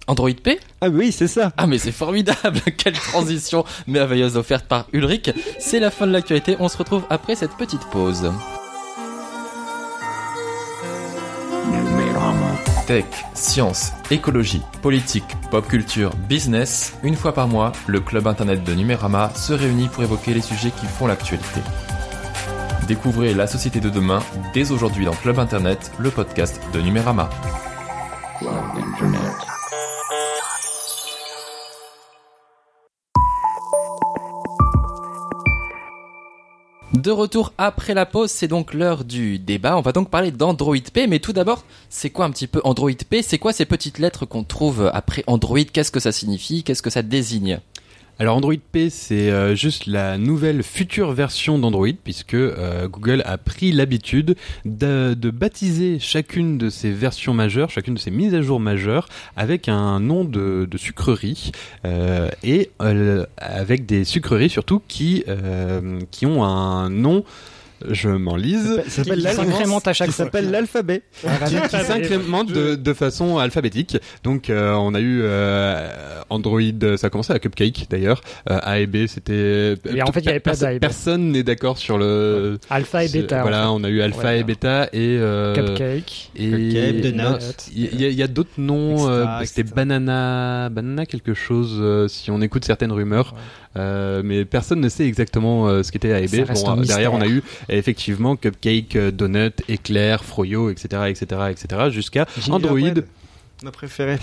[0.07, 1.51] Android P Ah oui, c'est ça.
[1.57, 5.31] Ah mais c'est formidable Quelle transition merveilleuse offerte par Ulrich.
[5.59, 8.31] C'est la fin de l'actualité, on se retrouve après cette petite pause.
[12.87, 18.73] Tech, science, écologie, politique, pop culture, business, une fois par mois, le club internet de
[18.73, 21.61] Numérama se réunit pour évoquer les sujets qui font l'actualité.
[22.87, 24.19] Découvrez la société de demain
[24.53, 27.29] dès aujourd'hui dans Club Internet, le podcast de Numérama.
[36.93, 39.77] De retour après la pause, c'est donc l'heure du débat.
[39.77, 42.91] On va donc parler d'Android P, mais tout d'abord, c'est quoi un petit peu Android
[43.09, 43.21] P?
[43.21, 45.63] C'est quoi ces petites lettres qu'on trouve après Android?
[45.63, 46.63] Qu'est-ce que ça signifie?
[46.63, 47.61] Qu'est-ce que ça désigne?
[48.21, 53.39] Alors Android P, c'est euh, juste la nouvelle future version d'Android, puisque euh, Google a
[53.39, 58.59] pris l'habitude de, baptiser chacune de ses versions majeures, chacune de ses mises à jour
[58.59, 61.51] majeures, avec un nom de, de sucrerie,
[61.83, 62.69] euh, et
[63.37, 65.23] avec des sucreries surtout qui,
[66.11, 67.23] qui ont un nom,
[67.89, 70.25] je m'enlise, Ça s'appelle s'incrémente à chaque Qui fois.
[70.25, 71.01] s'appelle l'alphabet.
[71.47, 73.97] qui, qui s'incrémente de, de façon alphabétique.
[74.23, 75.89] Donc euh, on a eu euh,
[76.29, 76.61] Android,
[76.97, 78.21] ça a commencé à Cupcake d'ailleurs.
[78.49, 79.75] Euh, A et B, c'était.
[79.93, 80.81] Et en fait, il y avait pas Personne- d'A et B.
[80.81, 82.57] Personne n'est d'accord sur le.
[82.69, 83.39] Alpha et bêta.
[83.39, 83.69] en Voilà, fait.
[83.69, 85.17] on a eu alpha Ouais, et bêta et.
[85.19, 86.31] euh, Cupcake.
[86.35, 87.17] Et Cupcake, Donut.
[87.23, 87.37] non,
[87.75, 89.09] il y, a- il y a d'autres noms.
[89.09, 89.73] euh, C'était etc.
[89.75, 91.77] banana, banana quelque chose.
[91.79, 93.33] euh, si on écoute certaines rumeurs,
[93.77, 96.45] Euh, mais personne ne sait exactement euh, ce qu'était A et B.
[96.53, 102.25] Bon, derrière, on a eu effectivement cupcake, euh, donut, éclair, froyo, etc., etc., etc., jusqu'à
[102.49, 102.79] Android.
[103.63, 104.19] Ma préférée.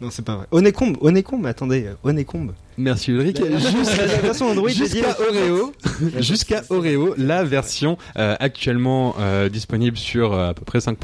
[0.00, 0.46] Non, c'est pas vrai.
[0.50, 2.52] Honeycomb, Honeycomb, attendez, Honeycomb.
[2.78, 3.38] Merci Ulrich.
[3.40, 5.72] La version Android dédiée Jusqu'à Oreo,
[6.20, 10.94] jusqu'à Oreo, la version euh, actuellement euh, disponible sur euh, à peu près 5%,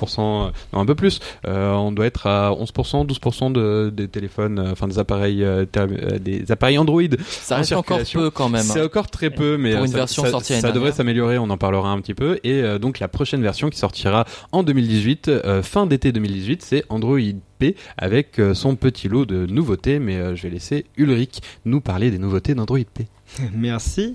[0.49, 4.59] euh, non un peu plus, euh, on doit être à 11%, 12% de, des téléphones,
[4.61, 7.03] euh, enfin des appareils, euh, euh, des appareils Android.
[7.29, 8.63] Ça En reste encore peu quand même.
[8.63, 11.39] C'est encore très peu, mais Pour une ça, version ça- sortie ça l'année devrait s'améliorer.
[11.39, 12.39] On en parlera un petit peu.
[12.45, 16.85] Et euh, donc la prochaine version qui sortira en 2018, euh, fin d'été 2018, c'est
[16.89, 17.19] Android
[17.59, 19.99] P avec son petit lot de nouveautés.
[19.99, 23.07] Mais je vais laisser Ulrich nous parler des nouveautés d'Android P.
[23.55, 24.15] Merci.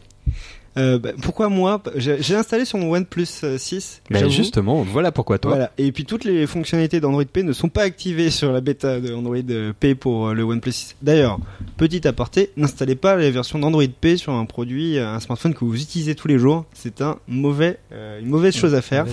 [0.77, 4.01] Euh, bah, pourquoi moi J'ai installé sur mon OnePlus euh, 6.
[4.09, 4.31] Ben j'avoue.
[4.31, 5.51] justement, voilà pourquoi toi.
[5.51, 5.71] Voilà.
[5.77, 9.13] Et puis toutes les fonctionnalités d'Android P ne sont pas activées sur la bêta de
[9.13, 10.95] Android euh, P pour euh, le OnePlus 6.
[11.01, 11.39] D'ailleurs,
[11.77, 15.65] petit aparté, n'installez pas les versions d'Android P sur un produit, euh, un smartphone que
[15.65, 16.65] vous utilisez tous les jours.
[16.73, 19.05] C'est un mauvais, euh, une mauvaise chose à faire.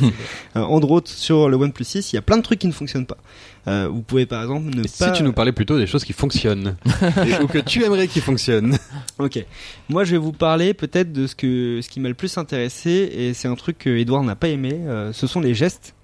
[0.56, 3.06] Euh, autres, sur le OnePlus 6, il y a plein de trucs qui ne fonctionnent
[3.06, 3.18] pas.
[3.68, 4.88] Euh, vous pouvez par exemple ne pas.
[4.88, 6.76] Si tu nous parlais plutôt des choses qui fonctionnent
[7.26, 8.76] Et- ou que tu aimerais qu'ils fonctionnent.
[9.18, 9.44] Ok.
[9.88, 12.90] Moi, je vais vous parler peut-être de ce que ce qui m'a le plus intéressé
[13.16, 14.74] et c'est un truc que Edouard n'a pas aimé.
[14.86, 15.94] euh, ce sont les gestes.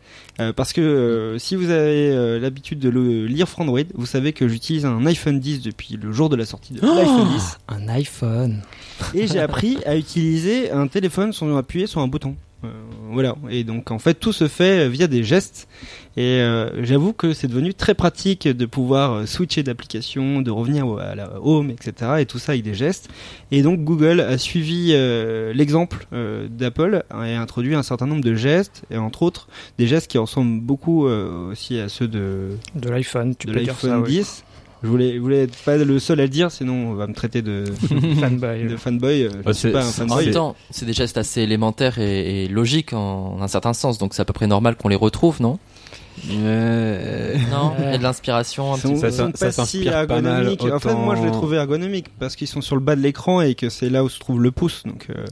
[0.41, 4.07] Euh, parce que euh, si vous avez euh, l'habitude de le lire sur Android, vous
[4.07, 7.59] savez que j'utilise un iPhone 10 depuis le jour de la sortie de l'iPhone 10
[7.69, 8.63] Un iPhone.
[9.15, 12.35] et j'ai appris à utiliser un téléphone sans appuyer sur un bouton.
[12.65, 12.69] Euh,
[13.11, 13.35] voilà.
[13.51, 15.69] Et donc en fait tout se fait via des gestes.
[16.17, 20.87] Et euh, j'avoue que c'est devenu très pratique de pouvoir euh, switcher d'application, de revenir
[20.99, 22.17] à la home, etc.
[22.21, 23.09] Et tout ça avec des gestes.
[23.51, 28.23] Et donc Google a suivi euh, l'exemple euh, d'Apple et a introduit un certain nombre
[28.23, 29.49] de gestes, et entre autres
[29.79, 33.75] des gestes qui ressemblent beaucoup aussi à ceux de, De l'iPhone, tu de peux dire
[33.75, 33.89] ça.
[33.89, 34.25] l'iPhone oui.
[34.83, 34.87] 10.
[34.87, 37.15] Je voulais, je voulais être pas le seul à le dire, sinon on va me
[37.15, 37.65] traiter de,
[38.21, 38.65] Fanboy.
[38.67, 39.23] de fanboy.
[39.25, 40.25] euh, Je Bah, suis c'est- pas un c'est- En fanboy.
[40.27, 43.99] même temps, c'est des gestes assez élémentaires et, et logiques en, en un certain sens,
[43.99, 45.59] donc c'est à peu près normal qu'on les retrouve, non?
[46.31, 49.11] Euh, Non, il y a de l'inspiration un petit peu.
[49.11, 50.65] Sont ça pas si s'inspire pas mal, ergonomiques.
[50.65, 53.01] En fait, moi, je les autant- trouvais ergonomiques parce qu'ils sont sur le bas de
[53.01, 54.83] l'écran et que c'est là où se trouve le pouce.
[54.85, 55.25] Donc, euh,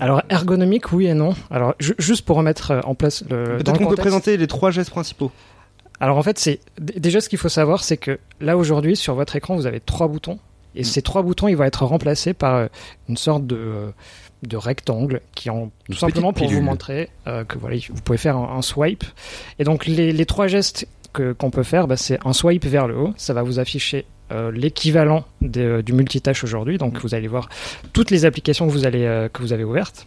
[0.00, 1.34] Alors ergonomique, oui et non.
[1.50, 3.58] Alors ju- juste pour remettre euh, en place le.
[3.58, 5.30] peut-être qu'on peut présenter les trois gestes principaux.
[6.00, 9.34] Alors en fait, c'est déjà ce qu'il faut savoir, c'est que là aujourd'hui sur votre
[9.36, 10.38] écran, vous avez trois boutons
[10.74, 10.84] et Mm.
[10.84, 12.66] ces trois boutons, ils vont être remplacés par euh,
[13.08, 13.90] une sorte de euh,
[14.46, 18.36] de rectangle qui en tout simplement pour vous montrer euh, que voilà, vous pouvez faire
[18.36, 19.02] un, un swipe.
[19.58, 22.86] Et donc les, les trois gestes que qu'on peut faire, bah, c'est un swipe vers
[22.86, 26.78] le haut, ça va vous afficher euh, l'équivalent du multitâche aujourd'hui.
[26.78, 27.48] Donc vous allez voir
[27.92, 30.06] toutes les applications que vous allez euh, que vous avez ouvertes.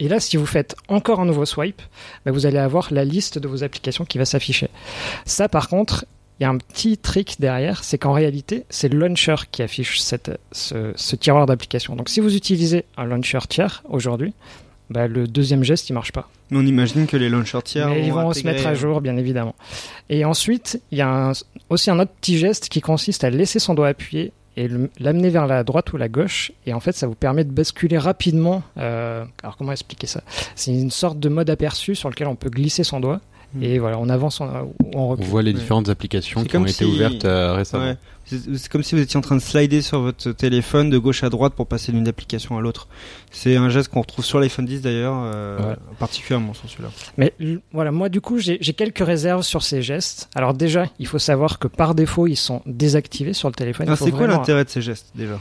[0.00, 1.82] Et là, si vous faites encore un nouveau swipe,
[2.24, 4.68] bah, vous allez avoir la liste de vos applications qui va s'afficher.
[5.24, 6.04] Ça, par contre,
[6.38, 10.00] il y a un petit trick derrière, c'est qu'en réalité, c'est le launcher qui affiche
[10.00, 11.96] cette, ce, ce tiroir d'applications.
[11.96, 14.34] Donc, si vous utilisez un launcher tiers aujourd'hui,
[14.88, 16.30] bah, le deuxième geste, il marche pas.
[16.50, 19.16] Mais on imagine que les launchers tiers Mais ils vont se mettre à jour, bien
[19.16, 19.54] évidemment.
[20.08, 21.32] Et ensuite, il y a un-
[21.70, 24.68] aussi un autre petit geste qui consiste à laisser son doigt appuyé et
[24.98, 26.50] l'amener vers la droite ou la gauche.
[26.66, 28.64] Et en fait, ça vous permet de basculer rapidement.
[28.76, 30.22] euh, alors, comment expliquer ça?
[30.56, 33.20] C'est une sorte de mode aperçu sur lequel on peut glisser son doigt.
[33.54, 33.62] Hmm.
[33.62, 35.24] Et voilà, on avance on On recule.
[35.26, 35.58] voit les Ouais.
[35.58, 37.84] différentes applications qui ont été si- ouvertes euh, récemment.
[37.86, 37.96] Ouais.
[38.26, 41.30] C'est comme si vous étiez en train de slider sur votre téléphone de gauche à
[41.30, 42.86] droite pour passer d'une application à l'autre.
[43.30, 45.76] C'est un geste qu'on retrouve sur l'iPhone 10 d'ailleurs, euh, Ouais.
[45.98, 46.90] particulièrement sur celui-là.
[47.16, 47.32] Mais
[47.72, 50.28] voilà, moi du coup, j'ai quelques réserves sur ces gestes.
[50.34, 53.86] Alors déjà, il faut savoir que par défaut, ils sont désactivés sur le téléphone.
[53.88, 55.38] Ah, c'est quoi l'intérêt de ces gestes déjà?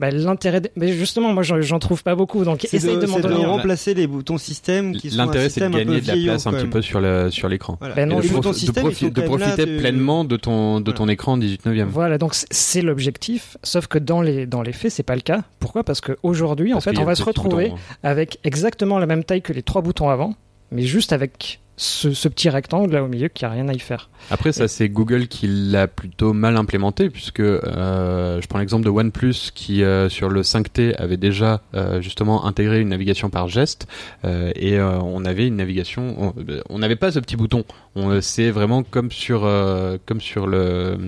[0.00, 2.44] Bah, L'intérêt, de- mais justement, moi, j'en trouve pas beaucoup.
[2.44, 3.48] Donc, C'est essaye de, de, m'en de donner un.
[3.48, 6.66] remplacer les boutons système qui sont L'intérêt, c'est de gagner de la place un petit
[6.68, 7.76] peu sur le sur l'écran.
[7.80, 7.94] Voilà.
[7.94, 10.96] Ben non, de, de profi- de profiter pleinement de ton de Voilà.
[10.98, 11.84] ton écran 18/9e.
[11.88, 13.56] Voilà, donc c'est- l'objectif.
[13.64, 15.42] Sauf que dans les, dans les faits, c'est pas le cas.
[15.58, 15.82] Pourquoi?
[15.84, 17.80] Parce qu'aujourd'hui, en fait, on va se retrouver bouton.
[18.04, 20.34] avec exactement la même taille que les trois boutons avant,
[20.70, 23.78] mais juste avec ce, ce petit rectangle là au milieu qui a rien à y
[23.78, 24.10] faire.
[24.30, 28.90] Après, ça, c'est Google qui l'a plutôt mal implémenté, puisque euh, je prends l'exemple de
[28.90, 33.86] OnePlus qui, euh, sur le 5T, avait déjà euh, justement intégré une navigation par geste,
[34.24, 36.34] euh, et euh, on avait une navigation,
[36.68, 37.64] on- n'avait pas ce petit bouton.
[37.94, 40.98] On- C'est vraiment comme sur, euh, comme sur le,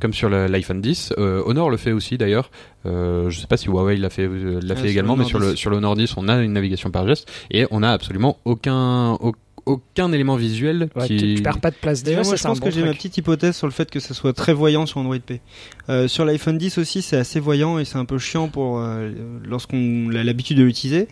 [0.00, 1.12] comme sur le- l'iPhone 10.
[1.18, 2.50] Euh, Honor le fait aussi d'ailleurs.
[2.86, 5.28] Euh, je sais pas si Huawei l'a fait, euh, l'a Ah, fait également, le mais
[5.28, 5.56] sur le 10.
[5.56, 9.14] sur le Honor 10, on a une navigation par geste et on a absolument aucun
[9.20, 9.34] au-
[9.68, 12.28] aucun élément visuel Ouais, qui tu, tu perds pas de place Déjà, déjà.
[12.28, 14.32] moi, je pense bon que j'ai ma petite hypothèse sur le fait que ça soit
[14.32, 15.40] très voyant sur Android P.
[15.88, 19.10] Euh, sur l'iPhone 10 aussi, c'est assez voyant et c'est un peu chiant pour euh,
[19.44, 21.08] lorsqu'on a l'habitude de l'utiliser.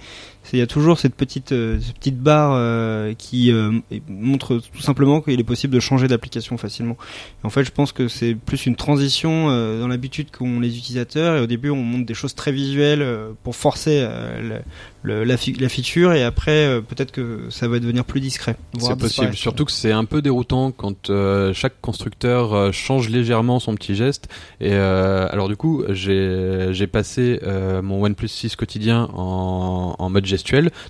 [0.52, 3.72] Il y a toujours cette petite, euh, cette petite barre euh, qui euh,
[4.08, 6.96] montre tout simplement qu'il est possible de changer d'application facilement.
[7.42, 10.78] Et en fait, je pense que c'est plus une transition euh, dans l'habitude qu'ont les
[10.78, 11.36] utilisateurs.
[11.36, 14.62] Et au début, on montre des choses très visuelles euh, pour forcer euh, le-
[15.02, 16.12] le- la, fi- la feature.
[16.12, 19.92] Et après, euh, peut-être que ça va devenir plus discret C'est possible, surtout que c'est
[19.92, 24.28] un peu déroutant quand euh, chaque constructeur euh, change légèrement son petit geste.
[24.60, 30.10] Et euh, alors du coup, j'ai j'ai passé euh, mon OnePlus 6 quotidien en, en
[30.10, 30.26] mode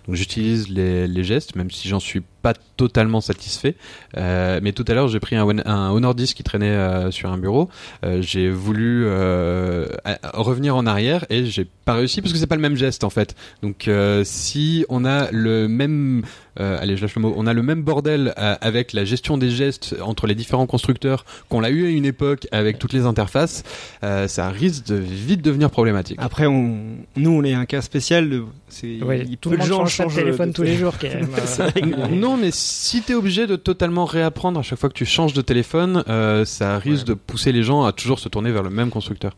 [0.06, 3.74] donc j'utilise les, les gestes, même si j'en suis pas totalement satisfait.
[4.16, 5.44] Euh, mais tout à l'heure, j'ai pris un,
[5.90, 7.68] Honor 10 qui traînait euh, sur un bureau.
[8.04, 9.86] Euh, j'ai voulu euh,
[10.34, 13.10] revenir en arrière et j'ai pas réussi parce que c'est pas le même geste en
[13.10, 13.34] fait.
[13.62, 16.22] Donc euh, si on a le même
[16.58, 17.34] euh, allez, je lâche le mot.
[17.36, 21.24] On a le même bordel euh, avec la gestion des gestes entre les différents constructeurs
[21.48, 23.62] qu'on l'a eu à une époque avec toutes les interfaces.
[24.04, 26.18] euh, ça risque de vite devenir problématique.
[26.20, 26.78] Après, on,
[27.16, 28.30] nous, on est un cas spécial.
[28.30, 30.62] De, c'est, Ouais, il- tout peu le de monde gens change changent téléphone de- tous
[30.62, 31.28] les jours quand même.
[31.60, 32.08] euh.
[32.36, 36.04] Mais si t'es obligé de totalement réapprendre à chaque fois que tu changes de téléphone,
[36.08, 39.36] euh, ça risque de pousser les gens à toujours se tourner vers le même constructeur.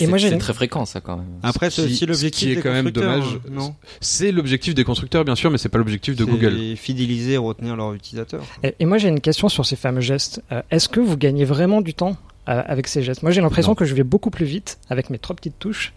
[0.00, 1.26] Et moi c'est très fréquent ça quand même.
[1.42, 3.34] Après, c'est Ce qui- aussi l'objectif qui est des quand même constructeurs, dommage.
[3.46, 6.76] hein, Non, C'est l'objectif des constructeurs, bien sûr, mais c'est pas l'objectif de C'est Google.
[6.76, 8.44] fidéliser et retenir leurs utilisateurs.
[8.62, 10.40] Et, et moi j'ai une question sur ces fameux gestes.
[10.52, 12.16] Euh, Est-ce que vous gagnez vraiment du temps
[12.48, 13.24] euh, avec ces gestes?
[13.24, 15.92] Moi j'ai l'impression que je vais beaucoup plus vite avec mes trois petites touches.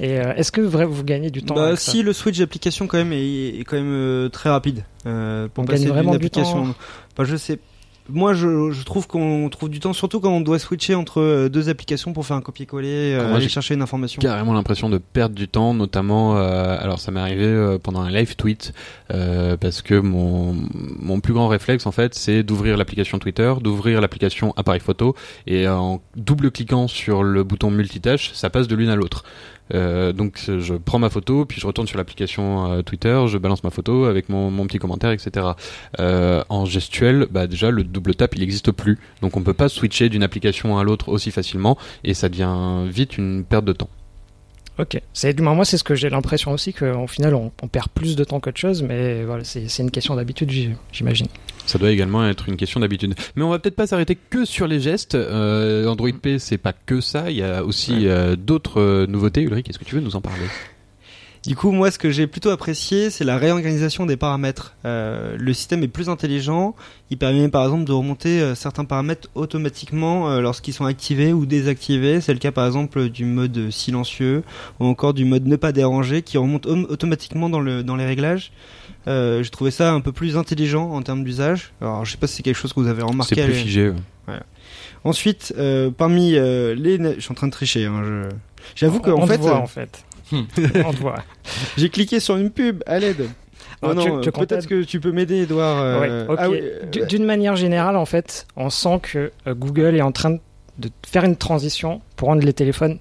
[0.00, 2.38] Et euh, est-ce que vrai, vous gagnez du temps Bah, avec ça si le switch
[2.38, 5.92] d'application quand même est, est quand même euh, très rapide euh, pour On passer gagne
[5.92, 6.66] vraiment d'une du application.
[6.66, 6.74] temps.
[7.16, 7.58] Bah, je sais.
[8.10, 11.50] Moi, je, je trouve qu'on trouve du temps, surtout quand on doit switcher entre euh,
[11.50, 14.22] deux applications pour faire un copier-coller, euh, aller j'ai chercher une information.
[14.22, 16.38] carrément l'impression de perdre du temps, notamment.
[16.38, 18.72] euh, alors ça m'est arrivé euh, pendant un live tweet
[19.12, 20.56] euh, parce que mon
[20.98, 25.14] mon plus grand réflexe en fait, c'est d'ouvrir l'application Twitter, d'ouvrir l'application appareil photo
[25.46, 29.22] et en double cliquant sur le bouton multitâche, ça passe de l'une à l'autre.
[29.74, 33.64] Euh, donc je prends ma photo, puis je retourne sur l'application euh, Twitter, je balance
[33.64, 35.46] ma photo avec mon, petit commentaire, etc.
[35.98, 39.68] Euh, en gestuel, bah déjà le double tap il n'existe plus, donc on peut pas
[39.68, 43.90] switcher d'une application à l'autre aussi facilement, et ça devient vite une perte de temps.
[44.78, 45.00] Ok.
[45.12, 47.88] C'est du moins moi c'est ce que j'ai l'impression aussi qu'au final on, on perd
[47.88, 50.50] plus de temps qu'autre chose, mais voilà c'est c'est une question d'habitude
[50.92, 51.26] j'imagine.
[51.68, 53.14] Ça doit également être une question d'habitude.
[53.36, 55.14] Mais on va peut-être pas s'arrêter que sur les gestes.
[55.14, 57.30] Euh, Android P, c'est pas que ça.
[57.30, 59.42] Il y a aussi euh, d'autres euh, nouveautés.
[59.42, 60.46] Ulrich, est-ce que tu veux nous en parler?
[61.46, 64.74] Du coup, moi, ce que j'ai plutôt apprécié, c'est la réorganisation des paramètres.
[64.84, 66.74] Euh, le système est plus intelligent.
[67.10, 71.46] Il permet, par exemple, de remonter euh, certains paramètres automatiquement euh, lorsqu'ils sont activés ou
[71.46, 72.20] désactivés.
[72.20, 74.42] C'est le cas, par exemple, du mode silencieux
[74.80, 78.52] ou encore du mode ne pas déranger qui remonte automatiquement dans, le, dans les réglages.
[79.06, 81.72] Euh, j'ai trouvé ça un peu plus intelligent en termes d'usage.
[81.80, 83.36] Alors, je sais pas si c'est quelque chose que vous avez remarqué.
[83.36, 83.88] C'est plus figé.
[84.26, 84.40] ouais.
[85.04, 87.86] Ensuite, euh, parmi euh, les, je suis en train de tricher.
[87.86, 88.28] Hein, je...
[88.74, 90.04] J'avoue qu'en fait, voit euh, en fait.
[90.32, 91.22] On te voit.
[91.76, 92.82] j'ai cliqué sur une pub.
[92.86, 93.28] À l'aide.
[93.82, 95.78] Oh non, comptes peut-être que tu peux m'aider, Edouard.
[95.80, 99.94] euh, Ouais, ah oui, euh, D'une manière générale, en fait, on sent que euh, Google
[99.94, 100.38] est en train
[100.78, 102.98] de faire une transition pour rendre les téléphones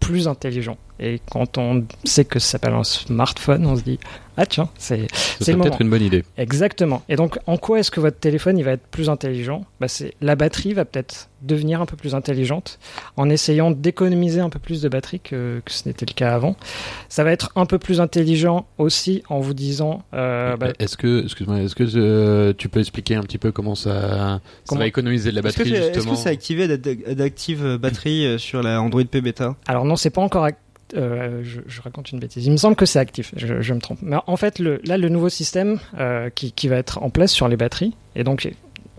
[0.00, 0.76] plus intelligents.
[1.00, 3.98] Et quand on sait que ça s'appelle un smartphone, on se dit
[4.36, 6.24] ah tiens, c'est Ce C'est peut-être une bonne idée.
[6.38, 7.02] exactement.
[7.08, 9.64] Et donc, en quoi est-ce que votre téléphone il va être plus intelligent?
[9.80, 12.78] Bah, c'est la batterie va peut-être devenir un peu plus intelligente
[13.16, 16.56] en essayant d'économiser un peu plus de batterie que, que ce n'était le cas avant.
[17.08, 21.24] Ça va être un peu plus intelligent aussi en vous disant euh, bah, Est-ce que,
[21.24, 24.86] excuse-moi, est-ce que euh, tu peux expliquer un petit peu comment ça, ça Comment va
[24.86, 28.80] économiser de la Est-ce que batterie est-ce justement que c'est activé d'Active euh, sur la
[28.80, 29.56] Android P bêta?
[29.66, 30.44] Alors non, c'est pas encore.
[30.44, 30.58] act-
[30.94, 32.46] euh, je, raconte une bêtise.
[32.46, 33.32] Il me semble que c'est actif.
[33.36, 33.98] Je, je me trompe.
[34.02, 37.32] Mais en fait, le, là, le nouveau système euh, qui, qui va être en place
[37.32, 38.48] sur les batteries, et donc,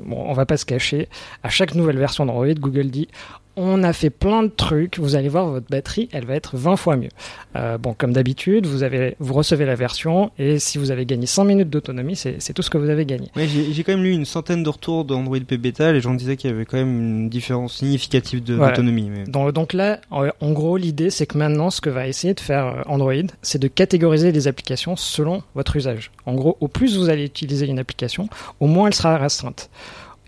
[0.01, 1.07] bon, on va pas se cacher.
[1.43, 3.07] À chaque nouvelle version d'Android, Google dit
[3.55, 4.97] on a fait plein de trucs.
[4.97, 7.09] Vous allez voir, votre batterie, elle va être 20 fois mieux.
[7.55, 11.25] Euh, bon, comme d'habitude, vous avez, vous recevez la version, et si vous avez gagné
[11.25, 13.29] 100 minutes d'autonomie, c'est tout ce que vous avez gagné.
[13.35, 15.91] Ouais, j'ai quand même lu une centaine de retours d'Android P bêta.
[15.91, 18.71] Les gens disaient qu'il y avait quand même une différence significative Voilà.
[18.71, 19.09] d'autonomie.
[19.09, 22.33] mais- Donc, donc là, en, en gros, l'idée, c'est que maintenant, ce que va essayer
[22.33, 26.11] de faire euh, Android, c'est de catégoriser les applications selon votre usage.
[26.25, 28.27] En gros, au plus vous allez utiliser une application,
[28.59, 29.69] au moins elle sera restreinte.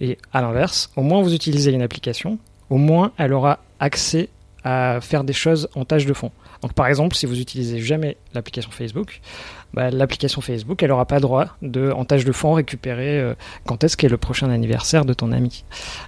[0.02, 2.38] Et à l'inverse, au moins vous utilisez une application,
[2.70, 4.30] au moins elle aura accès
[4.64, 6.32] à faire des choses en tâche de fond.
[6.62, 9.22] Donc par exemple, si vous utilisez jamais l'application Facebook,
[9.76, 13.34] bah, l'application Facebook, elle n'aura pas droit de, en tâche de fond, récupérer euh,
[13.68, 15.66] quand est-ce qu'est le prochain anniversaire de ton ami.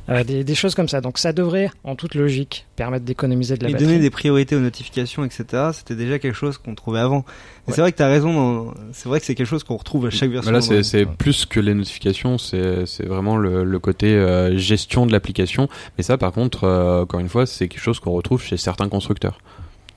[0.10, 1.02] Euh, des, des choses comme ça.
[1.02, 3.88] Donc ça devrait, en toute logique, permettre d'économiser de la Et batterie.
[3.88, 5.70] donner des priorités aux notifications, etc.
[5.74, 7.26] C'était déjà quelque chose qu'on trouvait avant.
[7.68, 8.34] Et C'est vrai que tu as raison.
[8.34, 10.52] dans- C'est vrai que c'est quelque chose qu'on retrouve à chaque version.
[10.52, 15.12] Là, c'est plus que les notifications, c'est c'est vraiment le, le côté euh, gestion de
[15.12, 15.68] l'application.
[15.98, 18.88] Mais ça, par contre, euh, encore une fois, c'est quelque chose qu'on retrouve chez certains
[18.88, 19.40] constructeurs.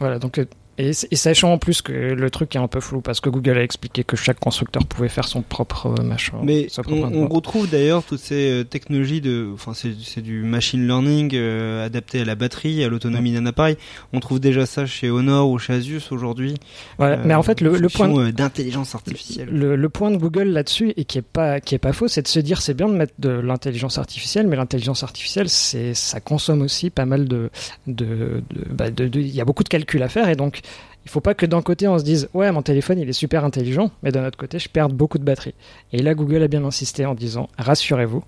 [0.01, 0.47] Voilà, donc euh,
[0.81, 3.59] Et, et, sachant en plus que le truc est un peu flou parce que Google
[3.59, 6.39] a expliqué que chaque constructeur pouvait faire son propre euh, machin.
[6.43, 11.33] Mais on, on, retrouve d'ailleurs toutes ces euh, technologies de, enfin c'est du machine learning
[11.35, 13.77] euh, adapté à la batterie, à l'autonomie d'un appareil.
[14.15, 16.55] On trouve déjà ça chez Honor ou chez Asus aujourd'hui.
[16.99, 19.49] Ouais, mais en fait le, le point d'intelligence artificielle.
[19.51, 22.23] Le, le, point de Google là-dessus et qui est pas qui est pas faux, c'est
[22.23, 26.21] de se dire c'est bien de mettre de l'intelligence artificielle, mais l'intelligence artificielle c'est ça
[26.21, 27.51] consomme aussi pas mal de
[27.87, 30.61] de, bah de, de, il y a beaucoup de calculs à faire et donc
[31.05, 33.45] il faut pas que d'un côté on se dise ouais mon téléphone il est super
[33.45, 35.55] intelligent, mais d'un autre côté je perds beaucoup de batterie.
[35.93, 38.23] Et là Google a bien insisté en disant rassurez-vous,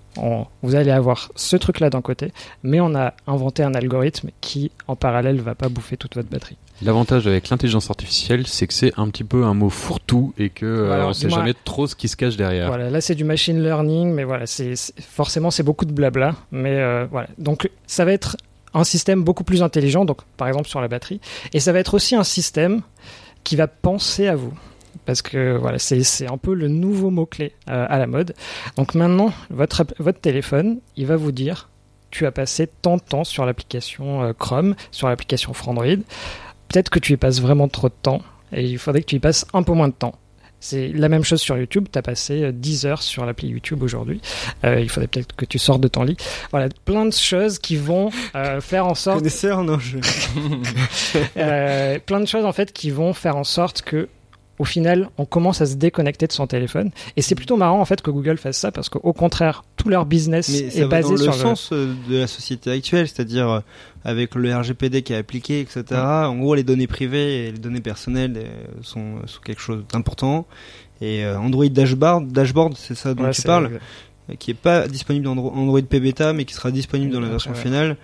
[0.63, 2.33] vous allez avoir ce truc là d'un côté,
[2.63, 6.57] mais on a inventé un algorithme qui en parallèle va pas bouffer toute votre batterie.
[6.83, 10.87] L'avantage avec l'intelligence artificielle, c'est que c'est un petit peu un mot fourre-tout et que
[10.87, 12.67] voilà, euh, on sait jamais trop ce qui se cache derrière.
[12.67, 16.81] Voilà, là c'est du machine learning, mais voilà, c'est forcément c'est beaucoup de blabla, mais
[16.81, 17.29] euh, voilà.
[17.39, 18.37] Donc ça va être
[18.75, 21.21] un système beaucoup plus intelligent, donc par exemple sur la batterie,
[21.53, 22.83] et ça va être aussi un système
[23.45, 24.53] qui va penser à vous.
[25.05, 28.35] Parce que voilà, c'est un peu le nouveau mot-clé euh, à la mode.
[28.77, 31.71] Donc maintenant, votre, votre téléphone, il va vous dire
[32.11, 35.97] tu as passé tant de temps sur l'application euh, Chrome, sur l'application Frandroid.
[36.69, 38.21] Peut-être que tu y passes vraiment trop de temps
[38.53, 40.15] et il faudrait que tu y passes un peu moins de temps.
[40.63, 41.89] C'est la même chose sur YouTube.
[41.93, 44.21] Tu as passé 10 heures sur l'appli YouTube aujourd'hui.
[44.65, 46.17] Euh, il faudrait peut-être que tu sortes de ton lit.
[46.53, 49.19] Voilà, plein de choses qui vont euh, faire en sorte.
[49.19, 49.99] Connaisseur, non, je...
[51.37, 54.09] euh, plein de choses en fait qui vont faire en sorte que
[54.63, 56.93] au final, on commence à se déconnecter de son téléphone.
[57.17, 60.07] Et c'est plutôt marrant en fait que Google fasse ça parce qu'au contraire, tout leur
[60.07, 63.61] business est basé dans sur le sens euh, de la société actuelle, c'est-à-dire euh,
[64.05, 65.85] avec le RGPD qui est appliqué, etc.
[65.97, 70.47] En gros, les données privées et les données personnelles euh, sont, sont quelque chose d'important.
[71.01, 73.81] Et Android Dashboard, Dashboard, c'est ça dont Ouais, tu parles,
[74.39, 76.01] qui est pas disponible dans Andro- Android P
[76.33, 77.57] mais qui sera disponible dans la version ouais.
[77.59, 77.97] finale.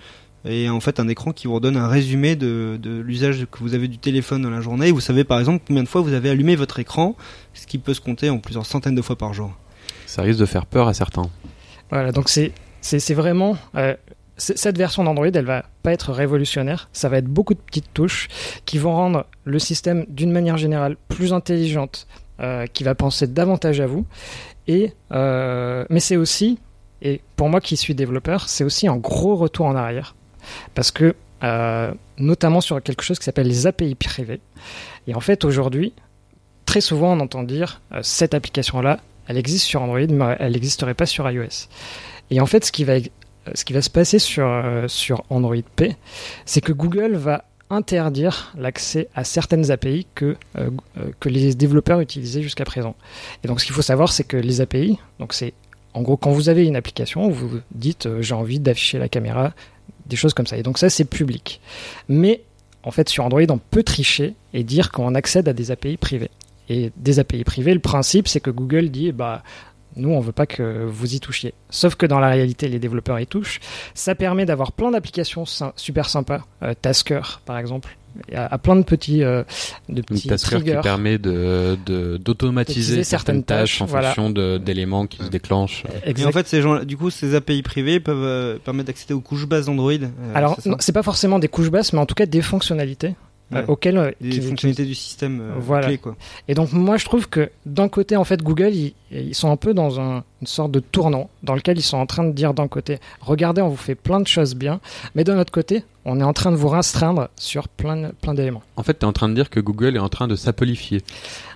[0.44, 3.74] Et en fait, un écran qui vous redonne un résumé de, de l'usage que vous
[3.74, 4.90] avez du téléphone dans la journée.
[4.92, 7.16] Vous savez par exemple combien de fois vous avez allumé votre écran,
[7.54, 9.52] ce qui peut se compter en plusieurs centaines de fois par jour.
[10.06, 11.28] Ça risque de faire peur à certains.
[11.90, 13.94] Voilà, donc c'est c'est vraiment euh,
[14.38, 16.88] cette version d'Android, elle va pas être révolutionnaire.
[16.92, 18.28] Ça va être beaucoup de petites touches
[18.64, 22.06] qui vont rendre le système d'une manière générale plus intelligente,
[22.40, 24.06] euh, qui va penser davantage à vous.
[24.68, 26.58] Et euh, mais c'est aussi,
[27.02, 30.14] et pour moi qui suis développeur, c'est aussi un gros retour en arrière
[30.74, 34.40] parce que euh, notamment sur quelque chose qui s'appelle les API privées.
[35.06, 35.92] Et en fait aujourd'hui,
[36.66, 40.52] très souvent on entend dire euh, cette application là elle existe sur Android, mais elle
[40.52, 41.68] n'existerait pas sur iOS.
[42.30, 42.94] Et en fait, ce qui va,
[43.54, 45.96] ce qui va se passer sur, euh, sur Android P,
[46.46, 50.34] c'est que Google va interdire l'accès à certaines API que,
[51.20, 52.96] que les développeurs utilisaient jusqu'à présent.
[53.44, 55.52] Et donc, ce qu'il faut savoir, c'est que les API, donc c'est
[55.92, 59.52] en gros quand vous avez une application, vous vous dites j'ai envie d'afficher la caméra,
[60.08, 60.56] des choses comme ça.
[60.56, 61.60] Et donc ça, c'est public.
[62.08, 62.42] Mais
[62.82, 66.30] en fait, sur Android, on peut tricher et dire qu'on accède à des API privées
[66.68, 69.42] et des API privées, le principe c'est que Google dit bah
[69.96, 71.54] nous on veut pas que vous y touchiez.
[71.70, 73.60] Sauf que dans la réalité les développeurs y touchent.
[73.94, 77.96] Ça permet d'avoir plein d'applications sy- super sympas, euh, Tasker par exemple,
[78.28, 79.44] Il y a à plein de petits euh,
[79.88, 84.08] de petits tasker qui permet de de- d'automatiser D'automatiser certaines certaines tâches tâches, en voilà.
[84.08, 85.84] fonction de- d'éléments qui se déclenchent.
[86.04, 89.14] Et Exact- en fait, ces gens, du coup, ces API privées peuvent euh, permettre d'accéder
[89.14, 89.92] aux couches bases d'Android.
[89.92, 93.27] euh, Alors c'est pas forcément des couches basses, mais en tout cas des fonctionnalités euh,
[93.50, 93.64] Ouais.
[93.66, 95.86] auxquelles euh, des qui- fonctionnalités du système euh, Voilà.
[95.86, 96.16] clé, quoi.
[96.48, 99.56] Et donc moi je trouve que d'un côté en fait Google ils, ils sont un
[99.56, 102.52] peu dans un- une sorte de tournant dans lequel ils sont en train de dire
[102.52, 104.80] d'un côté regardez on vous fait plein de choses bien
[105.14, 108.62] mais d'un autre côté on est en train de vous restreindre sur plein plein d'éléments.
[108.76, 111.02] En fait, tu es en train de dire que Google est en train de s'appelifier.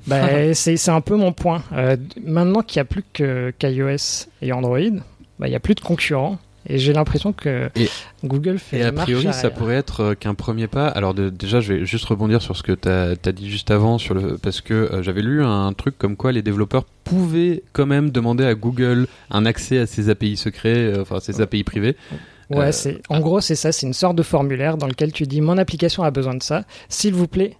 [0.07, 1.62] Bah, c'est c'est un peu mon point.
[1.72, 4.78] Euh, maintenant qu'il n'y a plus que qu'iOS et Android,
[5.38, 6.38] bah, il n'y a plus de concurrents.
[6.67, 7.89] Et j'ai l'impression que Et-
[8.25, 10.87] Google fait Et a marche priori, ça pourrait être euh, qu'un premier pas.
[10.87, 13.99] Alors de- déjà, je vais juste rebondir sur ce que tu as, dit juste avant,
[13.99, 17.87] sur le, parce que euh, j'avais lu un truc comme quoi les développeurs pouvaient quand
[17.87, 21.97] même demander à Google un accès à ses API secrets, euh, enfin ses API privés.
[22.51, 25.25] Ouais, Euh, c'est en gros c'est ça, c'est une sorte de formulaire dans lequel tu
[25.25, 27.57] dis mon application a besoin de ça, s'il vous plaît,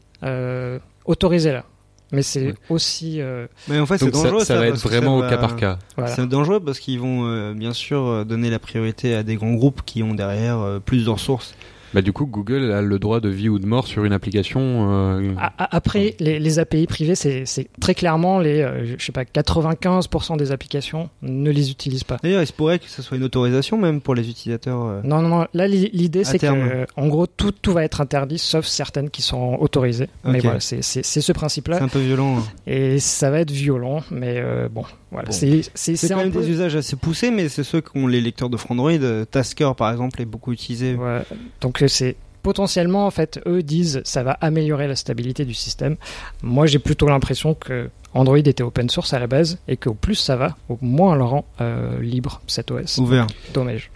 [1.05, 1.65] autorisez-la.
[2.13, 2.55] Mais c'est Ouais.
[2.69, 4.45] aussi euh, Mais en fait, c'est ça, dangereux.
[4.45, 5.79] ça va être vraiment ça au cas par cas.
[5.97, 6.15] voilà.
[6.15, 9.55] C'est dangereux parce qu'ils vont euh, bien sûr euh, donner la priorité à des grands
[9.55, 11.55] groupes qui ont derrière euh, plus de ressources.
[11.95, 14.61] Bah du coup, Google a le droit de vie ou de mort sur une application.
[14.93, 19.24] euh, Après, les, les API privées, c'est c'est très clairement les, euh, je sais pas,
[19.24, 22.16] 95% des applications ne les utilisent pas.
[22.22, 24.82] D'ailleurs, il se pourrait que ce soit une autorisation même pour les utilisateurs.
[24.86, 25.01] euh.
[25.05, 25.47] Non, non, non.
[25.55, 29.11] Là, li- l'idée, c'est que, euh, en gros, tout, tout va être interdit, sauf certaines
[29.11, 30.09] qui sont autorisées.
[30.24, 31.82] Mais voilà, c'est c'est- c'est ce C'est principe-là.
[31.82, 32.38] un peu violent.
[32.38, 32.43] hein.
[32.66, 35.29] Et ça va être violent, mais euh, bon, voilà.
[35.29, 35.33] Bon.
[35.33, 36.41] C'est quand même peu.
[36.41, 38.91] des usages assez poussés, mais c'est ceux qui ont les lecteurs de Frandroid.
[38.91, 40.95] Euh, Tasker, par exemple, est beaucoup utilisé.
[40.95, 41.23] Ouais.
[41.61, 45.97] Donc, euh, c'est potentiellement, en fait, eux disent ça va améliorer la stabilité du système.
[46.43, 50.17] Moi, j'ai plutôt l'impression que Android était open source à la base et qu'au plus
[50.17, 52.99] ça va, au moins on le rend euh, libre cet OS.
[52.99, 53.27] Ouvert.
[53.55, 53.91] Dommage.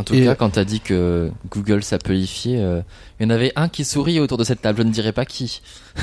[0.00, 2.80] En tout Et- cas, quand t'as dit que Google s'appelifiait, euh,
[3.18, 5.26] il y en avait un qui sourit autour de cette table, je ne dirais pas
[5.26, 5.60] qui.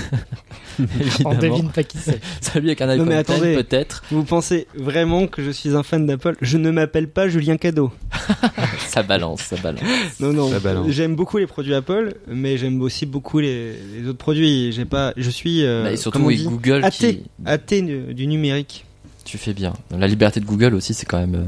[0.79, 1.33] On Évidemment.
[1.35, 2.19] devine pas qui c'est.
[2.41, 3.55] Celui avec un Non, iPhone mais 10 attendez.
[3.55, 4.03] peut-être.
[4.11, 6.35] Vous pensez vraiment que je suis un fan d'Apple?
[6.41, 7.91] Je ne m'appelle pas Julien Cadeau.
[8.87, 9.81] Ça balance, ça balance.
[10.19, 10.49] Non, non.
[10.49, 10.89] Ça balance.
[10.89, 14.71] J'aime beaucoup les produits Apple, mais j'aime aussi beaucoup les, les autres produits.
[14.71, 16.43] J'ai pas, je suis, euh, Bah, et surtout, oui, dit?
[16.45, 17.23] Google athée, qui...
[17.45, 18.85] athée du, du numérique.
[19.25, 19.73] Tu fais bien.
[19.91, 21.43] La liberté de Google aussi, c'est quand même euh,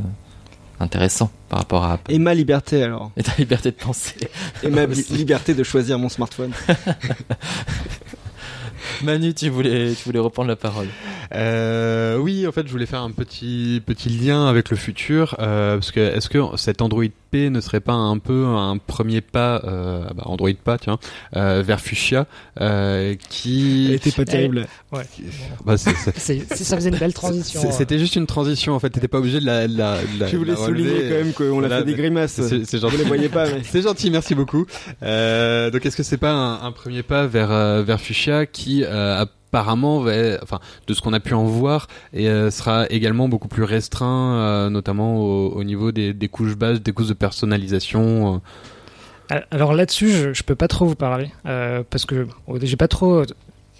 [0.80, 2.12] intéressant par rapport à Apple.
[2.12, 3.12] Et ma liberté alors.
[3.18, 4.16] Et ta liberté de penser.
[4.64, 6.52] Et ma liberté de choisir mon smartphone.
[9.04, 10.88] Manu, tu voulais, tu voulais reprendre la parole.
[11.34, 15.76] Euh, oui, en fait, je voulais faire un petit petit lien avec le futur, euh,
[15.76, 19.62] parce que est-ce que cet Android P ne serait pas un peu un premier pas,
[19.66, 20.98] euh, bah, Android pas, tiens,
[21.36, 22.26] euh, vers Fuchsia,
[22.62, 24.68] euh, qui, Elle était pas terrible.
[24.92, 25.04] Ouais.
[25.66, 27.62] bah, c'est- c'est- C'est- c'est- ça faisait une belle transition.
[27.62, 28.90] c'est- C'était juste une transition, en fait.
[28.90, 29.68] T'étais pas obligé de la.
[29.68, 30.84] de la, de la- Je voulais la relever.
[30.90, 32.34] souligner quand même qu'on Voilà, a fait des grimaces.
[32.34, 32.98] C'est c'est Vous gentil.
[32.98, 33.62] les voyez pas, mais.
[33.64, 34.66] C'est gentil, merci beaucoup.
[35.04, 38.84] Euh, donc, est-ce que c'est pas un, un premier pas vers euh, vers Fuchsia qui
[38.84, 40.06] euh, apparemment
[40.42, 44.70] enfin, de ce qu'on a pu en voir, euh, sera également beaucoup plus restreint, euh,
[44.70, 48.42] notamment au, au niveau des, couches basses, des couches de personnalisation.
[49.32, 49.40] euh.
[49.52, 52.28] Alors là-dessus, je, je peux pas trop vous parler parce que
[52.62, 53.24] j'ai pas trop.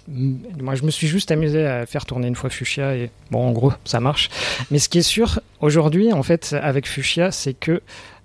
[0.08, 3.52] Moi, je me suis juste amusé à faire tourner une fois Fuchsia et bon, en
[3.52, 4.28] gros, ça marche.
[4.70, 7.80] Mais ce qui est sûr aujourd'hui, en fait, avec Fuchsia, c'est que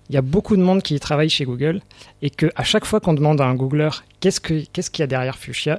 [0.09, 1.81] il y a beaucoup de monde qui travaille chez Google
[2.21, 3.89] et que à chaque fois qu'on demande à un Googler
[4.19, 5.77] qu'est-ce que qu'est-ce qu'il y a derrière Fuchsia,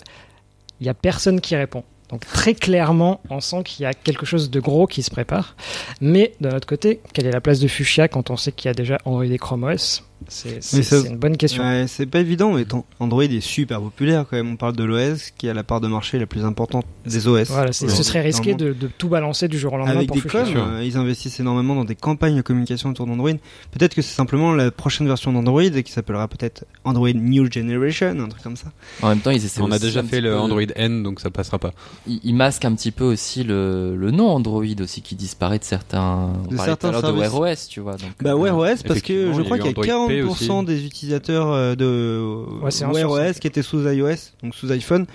[0.81, 1.85] il y a personne qui répond.
[2.11, 5.57] Donc très clairement, on sent qu'il y a quelque chose de gros qui se prépare.
[6.01, 8.70] Mais de notre côté, quelle est la place de Fuchsia quand on sait qu'il y
[8.70, 10.60] a déjà Android et Chrome OS C'est
[11.08, 11.62] une bonne question.
[11.62, 14.50] Ouais, c'est pas évident, mais ton- Android est super populaire quand même.
[14.52, 17.48] On parle de l'OS qui a la part de marché la plus importante des OS.
[17.48, 20.22] Voilà, ce serait risqué de, de tout balancer du jour au lendemain Avec pour des
[20.22, 20.40] Fuchsia.
[20.42, 20.66] coms, sûr.
[20.66, 23.30] euh, ils investissent énormément dans des campagnes de communication autour d'Android.
[23.70, 28.28] Peut-être que c'est simplement la prochaine version d'Android qui s'appellera peut-être Android New Generation, un
[28.28, 28.72] truc comme ça.
[29.02, 31.58] En même temps, ils essaient On a déjà fait le Android N, donc ça passera
[31.58, 31.72] pas.
[32.06, 35.64] Ils, ils masquent un petit peu aussi le, le nom Android aussi qui disparaît de
[35.64, 36.32] certains.
[36.46, 37.18] On De certains tout à l'heure de.
[37.18, 37.92] Wear OS, tu vois.
[37.96, 40.28] Donc, Bah Wear OS parce que je crois qu'il y a Android Pay 40%
[40.61, 40.64] aussi.
[40.66, 45.07] des utilisateurs euh, de Ouais, Wear OS qui étaient sous iOS, donc sous iPhone,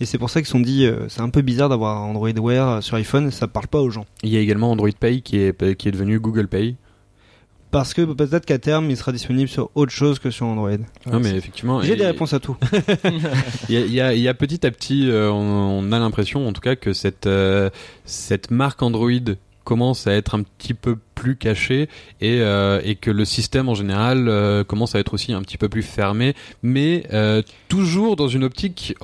[0.00, 2.30] et c'est pour ça qu'ils se sont dit euh, c'est un peu bizarre d'avoir Android
[2.32, 4.06] Wear sur iPhone, ça parle pas aux gens.
[4.22, 6.76] Il y a également Android Pay qui est qui est devenu Google Pay.
[7.70, 10.70] Parce que peut-être qu'à terme il sera disponible sur autre chose que sur Android.
[11.04, 11.82] non, mais effectivement.
[11.82, 12.56] J'ai et- des réponses à tout.
[13.68, 15.92] Il y a, il y a- il y a petit à petit, euh, on, on
[15.92, 17.68] a l'impression, en tout cas, que cette euh,
[18.06, 19.10] cette marque Android
[19.68, 21.90] commence à être un petit peu plus cachée
[22.22, 25.58] et euh, et que le système en général euh, commence à être aussi un petit
[25.58, 28.94] peu plus fermé, mais euh, toujours dans une optique,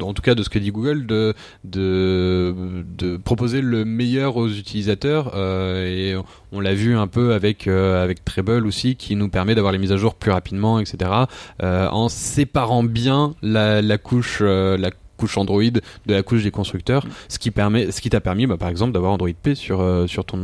[0.00, 2.52] en tout cas de ce que dit Google, de de
[2.98, 6.16] de proposer le meilleur aux utilisateurs et
[6.50, 9.92] on l'a vu un peu avec avec Treble aussi, qui nous permet d'avoir les mises
[9.92, 11.12] à jour plus rapidement, etc
[11.62, 14.90] en séparant bien la, la couche la
[15.22, 18.56] couche Android de la couche des constructeurs, ce qui permet, ce qui t'a permis, bah,
[18.56, 20.36] par exemple, d'avoir Android P sur euh, sur ton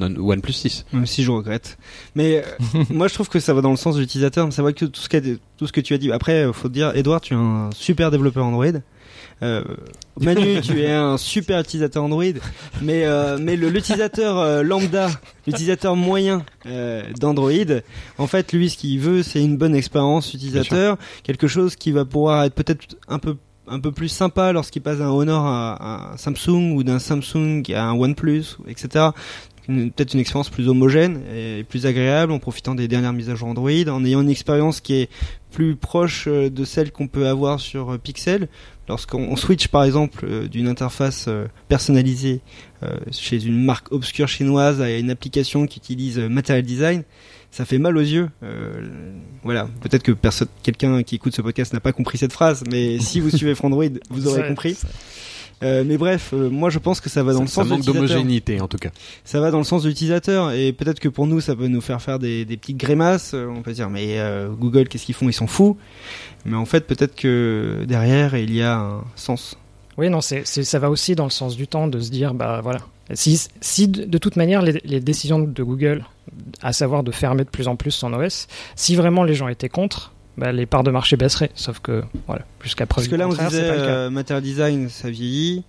[0.00, 0.86] OnePlus 6.
[0.92, 1.76] Même si je regrette.
[2.14, 2.44] Mais
[2.76, 4.46] euh, moi, je trouve que ça va dans le sens de l'utilisateur.
[4.52, 6.12] C'est vrai que tout ce, qu'a- tout ce que tu as dit.
[6.12, 8.66] Après, euh, faut te dire, Edouard, tu es un super développeur Android.
[9.42, 9.64] Euh,
[10.20, 12.22] Manu, tu es un super utilisateur Android.
[12.80, 15.10] Mais, euh, mais l'utilisateur euh, lambda,
[15.48, 17.50] l'utilisateur moyen euh, d'Android,
[18.18, 20.96] en fait, lui, ce qu'il veut, c'est une bonne expérience utilisateur.
[21.24, 23.36] Quelque chose qui va pouvoir être peut-être un peu
[23.68, 27.84] un peu plus sympa lorsqu'il passe d'un Honor à, un Samsung ou d'un Samsung à
[27.84, 29.10] un OnePlus, etc
[29.66, 33.48] peut-être une expérience plus homogène et plus agréable en profitant des dernières mises à jour
[33.48, 35.10] Android, en ayant une expérience qui est
[35.50, 38.48] plus proche euh, de celle qu'on peut avoir sur euh, Pixel.
[38.88, 41.28] Lorsqu'on on switch par exemple euh, d'une interface
[41.68, 42.40] personnalisée
[43.12, 47.04] chez une marque obscure chinoise à une application qui utilise Material Design,
[47.52, 48.28] ça fait mal aux yeux.
[48.42, 48.80] Euh,
[49.44, 52.98] voilà, peut-être que personne, quelqu'un qui écoute ce podcast n'a pas compris cette phrase, mais
[53.00, 54.76] si vous suivez Frandroid, vous aurez Ça- compris.
[55.62, 57.64] Euh, mais bref, euh, moi je pense que ça va dans Ça, le ça sens
[57.66, 58.90] de manque d'homogénéité, en tout cas.
[59.24, 61.80] ça va dans le sens de l'utilisateur et peut-être que pour nous ça peut nous
[61.80, 65.14] faire faire des, des petites grimaces Euh, on peut dire mais euh, Google qu'est-ce qu'ils
[65.14, 65.28] font?
[65.28, 65.76] Ils sont fous
[66.44, 69.56] mais en fait peut-être que derrière il y a un sens
[69.96, 72.60] Oui, non, c'est- ça va aussi dans le sens du temps de se dire, bah
[72.60, 72.80] voilà.
[73.14, 76.04] Si, si de, toute manière les, les décisions de Google,
[76.62, 78.46] à savoir de fermer de plus en plus son OS,
[78.76, 81.50] si vraiment les gens étaient contre, bah, les parts de marché baisseraient.
[81.54, 84.88] Sauf que, voilà, jusqu'à preuve parce que du là on contraire, disait euh, Material Design
[84.88, 85.64] ça vieillit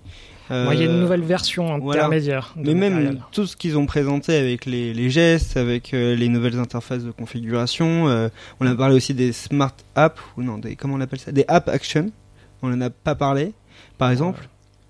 [0.52, 2.02] Euh, il y a une nouvelle version voilà.
[2.02, 2.54] intermédiaire.
[2.58, 3.22] de Mais même matériel.
[3.32, 7.12] tout ce qu'ils ont présenté avec les, les gestes, avec euh, les nouvelles interfaces de
[7.12, 8.08] configuration.
[8.10, 8.28] euh,
[8.60, 11.32] on a parlé aussi des smart apps, ou non, des, comment on appelle ça?
[11.32, 12.12] Des app action.
[12.62, 13.54] On en a pas parlé,
[13.98, 14.48] par exemple.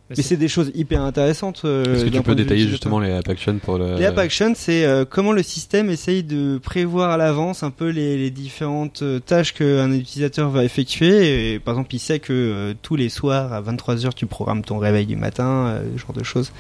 [0.10, 1.62] Mais Mais c'est- des choses hyper intéressantes.
[1.64, 3.96] euh, Est-ce que tu peux détailler justement les app actions pour le...
[3.96, 7.88] Les app action, c'est euh, comment le système essaye de prévoir à l'avance un peu
[7.90, 11.54] les, les différentes euh, tâches qu'un utilisateur va effectuer.
[11.54, 14.78] Et, par exemple, il sait que euh, tous les soirs à 23h, tu programmes ton
[14.78, 16.52] réveil du matin, euh, ce genre de choses.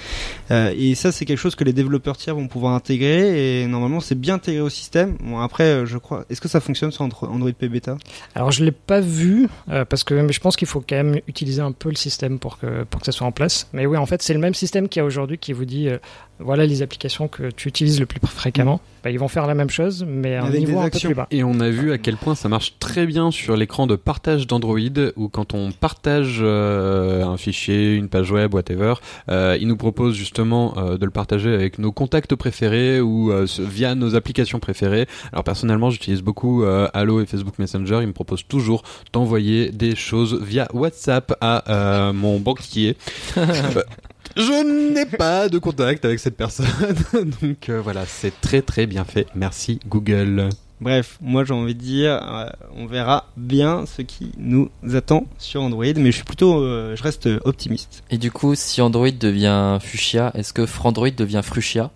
[0.51, 3.61] Euh, et ça, c'est quelque chose que les développeurs tiers vont pouvoir intégrer.
[3.63, 5.17] Et normalement, c'est bien intégré au système.
[5.21, 6.25] Bon, après, euh, je crois.
[6.29, 7.97] Est-ce que ça fonctionne sur Andro- Android P bêta?
[8.35, 11.19] Alors je l'ai pas vu euh, parce que mais je pense qu'il faut quand même
[11.27, 13.67] utiliser un peu le système pour que pour que ça soit en place.
[13.73, 15.89] Mais oui, en fait, c'est le même système qu'il y a aujourd'hui qui vous dit
[15.89, 15.97] euh,
[16.39, 18.81] voilà les applications que tu utilises le plus fréquemment.
[19.03, 21.27] Bah, ils vont faire la même chose, mais à un niveau un peu plus bas.
[21.29, 24.47] Et on a vu à quel point ça marche très bien sur l'écran de partage
[24.47, 24.79] d'Android,
[25.17, 28.93] où quand on partage euh, un fichier, une page web, whatever,
[29.29, 33.45] euh, il nous propose justement euh, de le partager avec nos contacts préférés ou euh,
[33.59, 35.07] via nos applications préférées.
[35.33, 37.99] Alors personnellement, j'utilise beaucoup euh, Allo et Facebook Messenger.
[38.01, 42.95] Il me propose toujours d'envoyer des choses via WhatsApp à euh, mon banquier.
[44.35, 46.65] Je n'ai pas de contact avec cette personne,
[47.41, 49.27] donc euh, voilà, c'est très très bien fait.
[49.35, 50.49] Merci Google.
[50.81, 55.61] Bref, moi j'ai envie de dire, euh, on verra bien ce qui nous attend sur
[55.61, 58.03] Android, mais je suis plutôt, euh, je reste optimiste.
[58.09, 61.91] Et du coup, si Android devient Fuchsia, est-ce que Frandroid devient Fruchia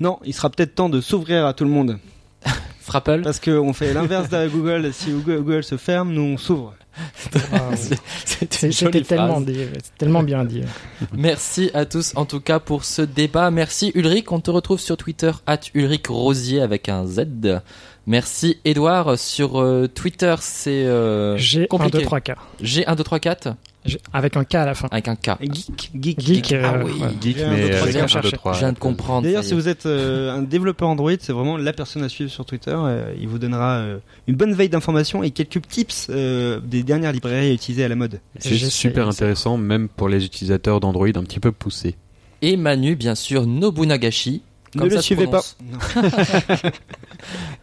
[0.00, 1.98] Non, il sera peut-être temps de s'ouvrir à tout le monde.
[2.80, 3.20] Frapple?
[3.22, 4.90] Parce qu'on fait l'inverse de Google.
[4.94, 6.74] Si Google, Google se ferme, nous on s'ouvre.
[7.52, 7.70] Ah,
[8.24, 9.66] C'était tellement, dit,
[10.22, 10.62] bien dit.
[11.16, 13.50] Merci à tous en tout cas pour ce débat.
[13.50, 17.26] Merci Ulrich, on te retrouve sur Twitter at Ulrich Rosier avec un Z.
[18.06, 21.98] Merci Edouard sur euh, Twitter, c'est euh, J'ai 1, compliqué.
[21.98, 22.32] 2, 3 K.
[22.62, 23.52] G1234 J'ai-
[24.12, 24.88] Avec un K à la fin.
[24.90, 25.30] avec un K.
[25.40, 26.92] Geek, geek, Geek, euh, Ah oui.
[27.00, 27.08] ouais.
[27.20, 28.30] Geek, un, mais avec un, cherché.
[28.30, 28.52] deux, trois.
[28.52, 29.22] Je viens de comprendre.
[29.22, 32.44] D'ailleurs, si vous êtes euh, un développeur Android, c'est vraiment la personne à suivre sur
[32.44, 32.74] Twitter.
[32.74, 37.12] euh, il vous donnera euh, une bonne veille d'informations et quelques tips euh, des dernières
[37.12, 38.20] librairies utilisées à la mode.
[38.38, 41.94] C'est super intéressant, même pour les utilisateurs d'Android un petit peu poussés.
[42.42, 44.42] Et Manu, bien sûr, Nobunagashi.
[44.74, 45.42] Ne Comme le ça suivez pas.
[45.42, 45.56] prononce.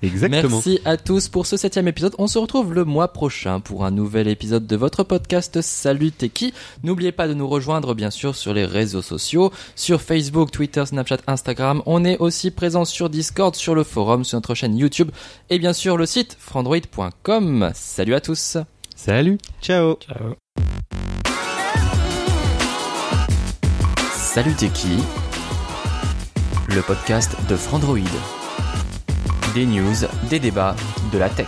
[0.01, 0.49] Exactement.
[0.57, 2.13] Merci à tous pour ce septième épisode.
[2.17, 6.53] On se retrouve le mois prochain pour un nouvel épisode de votre podcast Salut Teki.
[6.83, 11.19] N'oubliez pas de nous rejoindre bien sûr sur les réseaux sociaux, sur Facebook, Twitter, Snapchat,
[11.27, 11.81] Instagram.
[11.85, 15.11] On est aussi présent sur Discord, sur le forum, sur notre chaîne YouTube
[15.49, 17.71] et bien sûr le site frandroid.com.
[17.73, 18.57] Salut à tous.
[18.95, 19.95] Salut Ciao.
[19.97, 20.35] Ciao.
[24.13, 25.24] Salut Teki.
[26.69, 27.99] Le podcast de Frandroid.
[29.53, 29.95] Des news,
[30.29, 30.75] des débats,
[31.11, 31.47] de la tech.